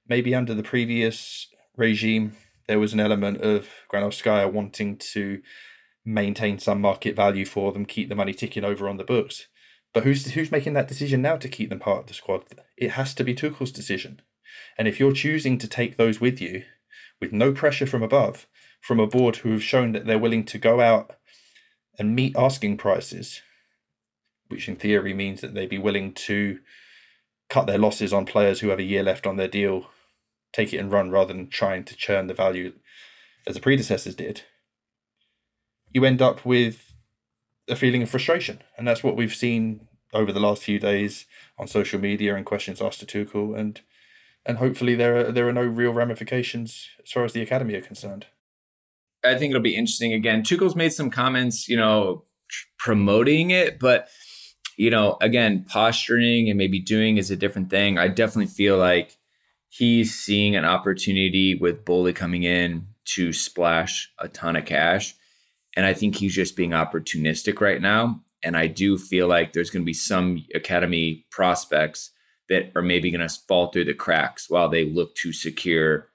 [0.08, 2.36] Maybe under the previous regime,
[2.68, 5.42] there was an element of Granovskaya wanting to
[6.04, 9.48] maintain some market value for them, keep the money ticking over on the books.
[9.92, 12.44] But who's who's making that decision now to keep them part of the squad?
[12.76, 14.20] It has to be Tuchel's decision.
[14.78, 16.64] And if you're choosing to take those with you,
[17.20, 18.46] with no pressure from above,
[18.80, 21.16] from a board who have shown that they're willing to go out
[21.98, 23.40] and meet asking prices,
[24.48, 26.58] which in theory means that they'd be willing to
[27.48, 29.88] cut their losses on players who have a year left on their deal,
[30.52, 32.72] take it and run rather than trying to churn the value
[33.46, 34.42] as the predecessors did.
[35.92, 36.94] You end up with
[37.68, 41.26] a feeling of frustration, and that's what we've seen over the last few days
[41.58, 43.80] on social media and questions asked to Tuchel, and
[44.44, 47.80] and hopefully there are there are no real ramifications as far as the academy are
[47.80, 48.26] concerned.
[49.26, 50.12] I think it'll be interesting.
[50.12, 52.24] Again, Tuchel's made some comments, you know,
[52.78, 54.08] promoting it, but
[54.76, 57.98] you know, again, posturing and maybe doing is a different thing.
[57.98, 59.16] I definitely feel like
[59.68, 65.14] he's seeing an opportunity with Boehly coming in to splash a ton of cash.
[65.76, 68.20] And I think he's just being opportunistic right now.
[68.42, 72.10] And I do feel like there's going to be some academy prospects
[72.48, 76.08] that are maybe going to fall through the cracks while they look to secure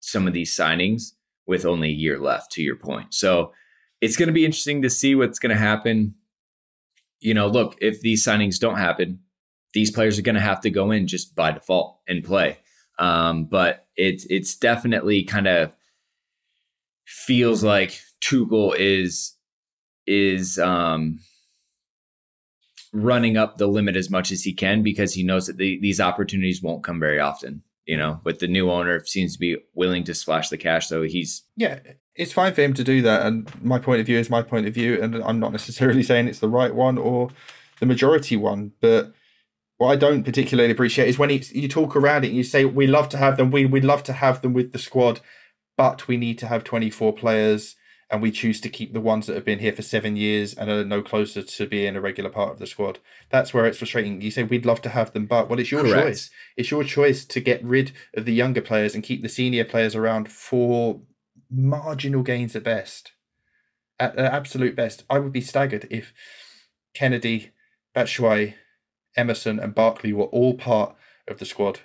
[0.00, 1.12] some of these signings
[1.46, 3.14] with only a year left, to your point.
[3.14, 3.52] So
[4.00, 6.14] it's going to be interesting to see what's going to happen.
[7.20, 9.20] You know, look, if these signings don't happen,
[9.72, 12.58] these players are going to have to go in just by default and play.
[12.98, 15.74] Um, but it's it's definitely kind of
[17.04, 19.34] feels like Tuchel is
[20.06, 21.18] is um,
[22.92, 26.00] running up the limit as much as he can because he knows that the, these
[26.00, 27.62] opportunities won't come very often.
[27.86, 31.02] You know, with the new owner seems to be willing to splash the cash, so
[31.02, 31.80] he's yeah,
[32.14, 33.26] it's fine for him to do that.
[33.26, 36.28] And my point of view is my point of view, and I'm not necessarily saying
[36.28, 37.30] it's the right one or
[37.80, 39.12] the majority one, but
[39.78, 42.86] what I don't particularly appreciate is when you talk around it and you say we
[42.86, 45.20] love to have them, we we love to have them with the squad,
[45.76, 47.76] but we need to have 24 players
[48.14, 50.70] and we choose to keep the ones that have been here for seven years and
[50.70, 53.00] are no closer to being a regular part of the squad.
[53.28, 54.20] That's where it's frustrating.
[54.20, 56.06] You say we'd love to have them, but well, it's your Correct.
[56.06, 56.30] choice.
[56.56, 59.96] It's your choice to get rid of the younger players and keep the senior players
[59.96, 61.00] around for
[61.50, 63.10] marginal gains at best.
[63.98, 66.12] At, at absolute best, I would be staggered if
[66.94, 67.50] Kennedy,
[67.96, 68.54] Batshuayi,
[69.16, 70.94] Emerson, and Barkley were all part
[71.26, 71.80] of the squad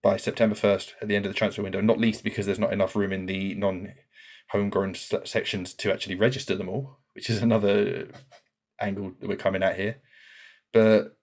[0.00, 2.72] by September 1st at the end of the transfer window, not least because there's not
[2.72, 3.92] enough room in the non
[4.50, 8.08] homegrown sections to actually register them all, which is another
[8.80, 9.98] angle that we're coming at here.
[10.72, 11.16] But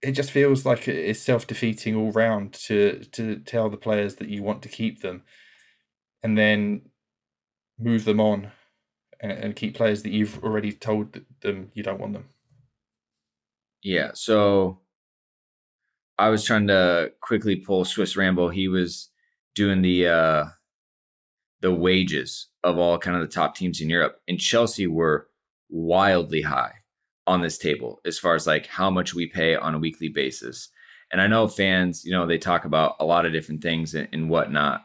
[0.00, 4.28] it just feels like it's self defeating all round to to tell the players that
[4.28, 5.22] you want to keep them,
[6.22, 6.82] and then
[7.78, 8.52] move them on,
[9.20, 12.28] and, and keep players that you've already told them you don't want them.
[13.82, 14.10] Yeah.
[14.14, 14.80] So
[16.18, 18.50] I was trying to quickly pull Swiss Ramble.
[18.50, 19.10] He was
[19.54, 20.44] doing the uh
[21.60, 24.20] the wages of all kind of the top teams in Europe.
[24.28, 25.28] And Chelsea were
[25.70, 26.72] wildly high
[27.26, 30.68] on this table as far as like how much we pay on a weekly basis.
[31.10, 34.08] And I know fans, you know, they talk about a lot of different things and,
[34.12, 34.84] and whatnot.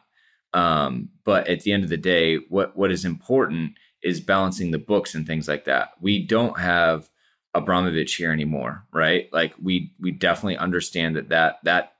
[0.53, 4.77] Um, but at the end of the day, what what is important is balancing the
[4.77, 5.91] books and things like that.
[5.99, 7.09] We don't have
[7.53, 9.29] Abramovich here anymore, right?
[9.33, 11.93] Like we we definitely understand that that that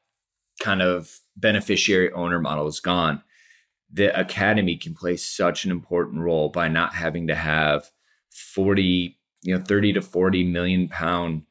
[0.62, 3.24] kind of beneficiary owner model is gone
[3.94, 7.92] the academy can play such an important role by not having to have
[8.32, 11.44] 40 you know 30 to 40 million pound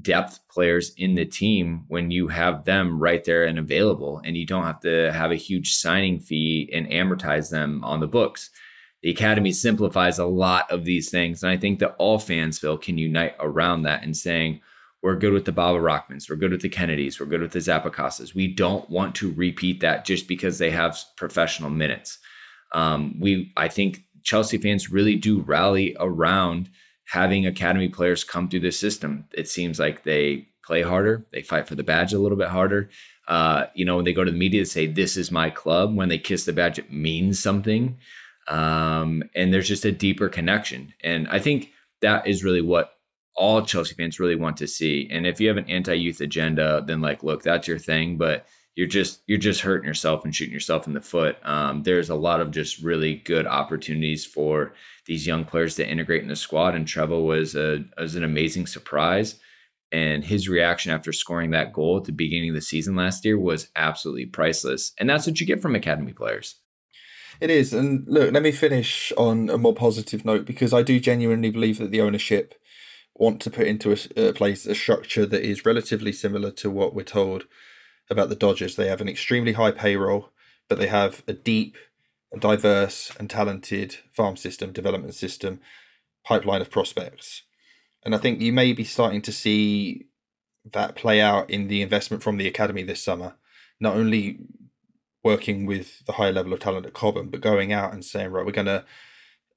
[0.00, 4.46] depth players in the team when you have them right there and available and you
[4.46, 8.48] don't have to have a huge signing fee and amortize them on the books.
[9.02, 12.96] The academy simplifies a lot of these things and i think that all fans can
[12.96, 14.60] unite around that and saying
[15.02, 16.30] we're good with the Baba Rahmans.
[16.30, 17.18] We're good with the Kennedys.
[17.18, 18.34] We're good with the Zappacostas.
[18.34, 22.18] We don't want to repeat that just because they have professional minutes.
[22.72, 26.70] Um, we, I think Chelsea fans really do rally around
[27.06, 29.26] having academy players come through the system.
[29.32, 32.88] It seems like they play harder, they fight for the badge a little bit harder.
[33.26, 35.94] Uh, you know, when they go to the media to say, This is my club,
[35.96, 37.98] when they kiss the badge, it means something.
[38.48, 40.94] Um, and there's just a deeper connection.
[41.02, 42.92] And I think that is really what
[43.34, 45.08] all Chelsea fans really want to see.
[45.10, 48.88] And if you have an anti-youth agenda, then like, look, that's your thing, but you're
[48.88, 51.36] just you're just hurting yourself and shooting yourself in the foot.
[51.42, 54.74] Um, there's a lot of just really good opportunities for
[55.06, 58.66] these young players to integrate in the squad, and Trevoh was a was an amazing
[58.66, 59.38] surprise.
[59.90, 63.38] And his reaction after scoring that goal at the beginning of the season last year
[63.38, 64.92] was absolutely priceless.
[64.98, 66.56] And that's what you get from academy players.
[67.42, 67.74] It is.
[67.74, 71.76] And look, let me finish on a more positive note because I do genuinely believe
[71.76, 72.54] that the ownership
[73.22, 76.92] want to put into a, a place a structure that is relatively similar to what
[76.92, 77.44] we're told
[78.10, 78.74] about the Dodgers.
[78.74, 80.30] They have an extremely high payroll,
[80.68, 81.76] but they have a deep,
[82.32, 85.60] and diverse, and talented farm system, development system,
[86.24, 87.42] pipeline of prospects.
[88.04, 90.06] And I think you may be starting to see
[90.72, 93.34] that play out in the investment from the academy this summer.
[93.78, 94.38] Not only
[95.22, 98.44] working with the high level of talent at Cobham, but going out and saying, right,
[98.44, 98.84] we're going to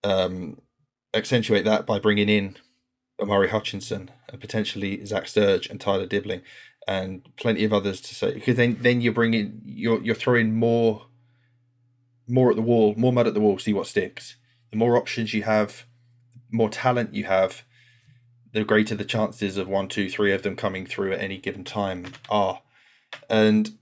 [0.03, 0.61] um,
[1.15, 2.57] accentuate that by bringing in
[3.19, 6.41] Omari Hutchinson and potentially Zak Sturge and Tyler Dibbling
[6.87, 11.07] and plenty of others to say because then then you're bringing you're you're throwing more
[12.27, 14.35] more at the wall, more mud at the wall, see what sticks.
[14.71, 15.85] The more options you have,
[16.51, 17.63] more talent you have,
[18.51, 21.63] the greater the chances of one, two, three of them coming through at any given
[21.63, 22.61] time are.
[23.29, 23.77] And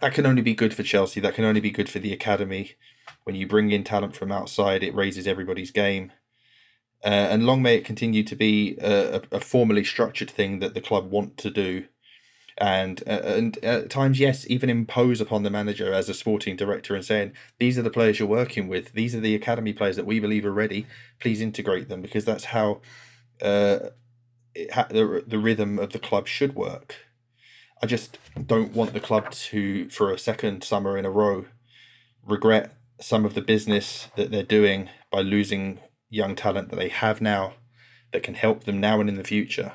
[0.00, 1.20] that can only be good for Chelsea.
[1.20, 2.76] That can only be good for the academy.
[3.24, 6.12] When you bring in talent from outside, it raises everybody's game.
[7.04, 10.80] Uh, and long may it continue to be a, a, formally structured thing that the
[10.80, 11.84] club want to do.
[12.60, 16.96] And uh, and at times, yes, even impose upon the manager as a sporting director
[16.96, 18.94] and saying, these are the players you're working with.
[18.94, 20.86] These are the academy players that we believe are ready.
[21.20, 22.80] Please integrate them because that's how
[23.40, 23.90] uh,
[24.72, 26.96] ha- the, the rhythm of the club should work.
[27.80, 31.44] I just don't want the club to, for a second summer in a row,
[32.26, 35.78] regret some of the business that they're doing by losing
[36.10, 37.54] young talent that they have now
[38.12, 39.72] that can help them now and in the future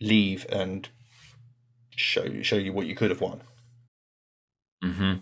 [0.00, 0.88] leave and
[1.90, 3.42] show show you what you could have won.
[4.82, 5.12] Hmm.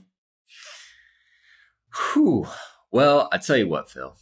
[2.15, 2.47] Whew.
[2.91, 4.17] Well, I tell you what, Phil.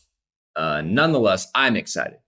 [0.57, 2.19] Uh, nonetheless, I'm excited.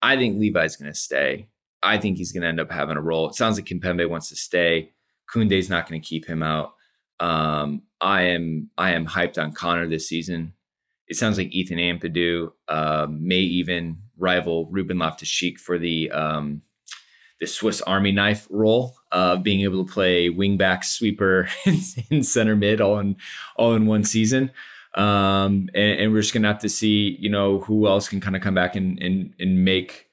[0.00, 1.48] I think Levi's going to stay.
[1.82, 3.28] I think he's going to end up having a role.
[3.28, 4.92] It sounds like Kimpembe wants to stay.
[5.34, 6.72] Koundé's not going to keep him out.
[7.18, 10.54] Um, I am I am hyped on Conor this season.
[11.10, 16.62] It sounds like Ethan Ampadu uh, may even rival Ruben Loftus-Cheek for the um,
[17.40, 21.48] the Swiss Army knife role of being able to play wingback, sweeper,
[22.10, 23.16] in center mid all in
[23.56, 24.52] all in one season.
[24.94, 28.36] Um, and, and, we're just gonna have to see, you know, who else can kind
[28.36, 30.06] of come back and and and make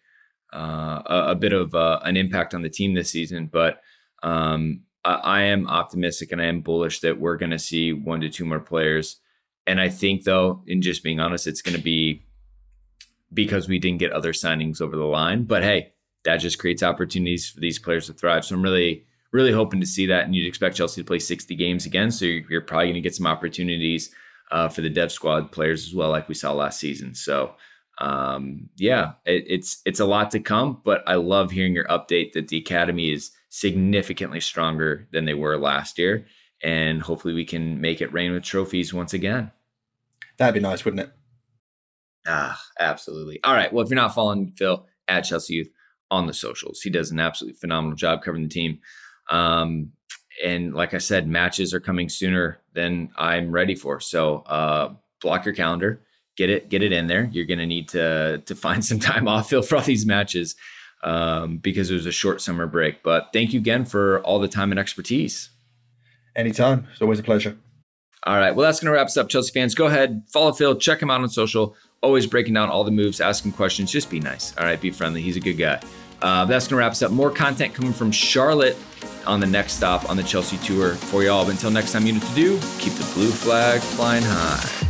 [0.52, 3.50] uh, a, a, bit of uh, an impact on the team this season.
[3.52, 3.82] But
[4.24, 8.30] um, I, I, am optimistic and I am bullish that we're gonna see one to
[8.30, 9.20] two more players.
[9.68, 12.24] And I think, though, in just being honest, it's gonna be
[13.34, 15.44] because we didn't get other signings over the line.
[15.44, 15.92] But hey,
[16.24, 18.46] that just creates opportunities for these players to thrive.
[18.46, 20.26] So I'm really, really hoping to see that.
[20.26, 22.10] And you'd expect Chelsea to play 60 games again.
[22.10, 24.14] So you're, you're probably going to get some opportunities
[24.52, 27.14] uh, for the dev squad players as well, like we saw last season.
[27.14, 27.56] So
[28.00, 30.82] um, yeah, it, it's it's a lot to come.
[30.84, 35.58] But I love hearing your update that the academy is significantly stronger than they were
[35.58, 36.26] last year,
[36.62, 39.52] and hopefully we can make it rain with trophies once again.
[40.38, 41.12] That'd be nice, wouldn't it?
[42.28, 43.40] Ah, absolutely.
[43.44, 43.72] All right.
[43.72, 45.72] Well, if you're not following Phil at Chelsea Youth
[46.12, 48.80] on the socials, he does an absolutely phenomenal job covering the team.
[49.30, 49.92] Um,
[50.44, 54.00] and like I said, matches are coming sooner than I'm ready for.
[54.00, 56.02] So uh, block your calendar,
[56.36, 57.30] get it, get it in there.
[57.32, 60.56] You're going to need to to find some time off, Phil, for all these matches
[61.04, 63.04] um, because it was a short summer break.
[63.04, 65.50] But thank you again for all the time and expertise.
[66.36, 66.88] Anytime.
[66.92, 67.58] It's always a pleasure.
[68.24, 68.56] All right.
[68.56, 69.76] Well, that's going to wrap us up, Chelsea fans.
[69.76, 71.76] Go ahead, follow Phil, check him out on social.
[72.02, 73.92] Always breaking down all the moves, asking questions.
[73.92, 74.56] Just be nice.
[74.58, 74.80] All right.
[74.80, 75.22] Be friendly.
[75.22, 75.82] He's a good guy.
[76.22, 77.12] Uh, that's going to wrap us up.
[77.12, 78.78] More content coming from Charlotte
[79.26, 81.44] on the next stop on the Chelsea tour for y'all.
[81.44, 82.60] But until next time, you know what to do.
[82.80, 84.87] Keep the blue flag flying high.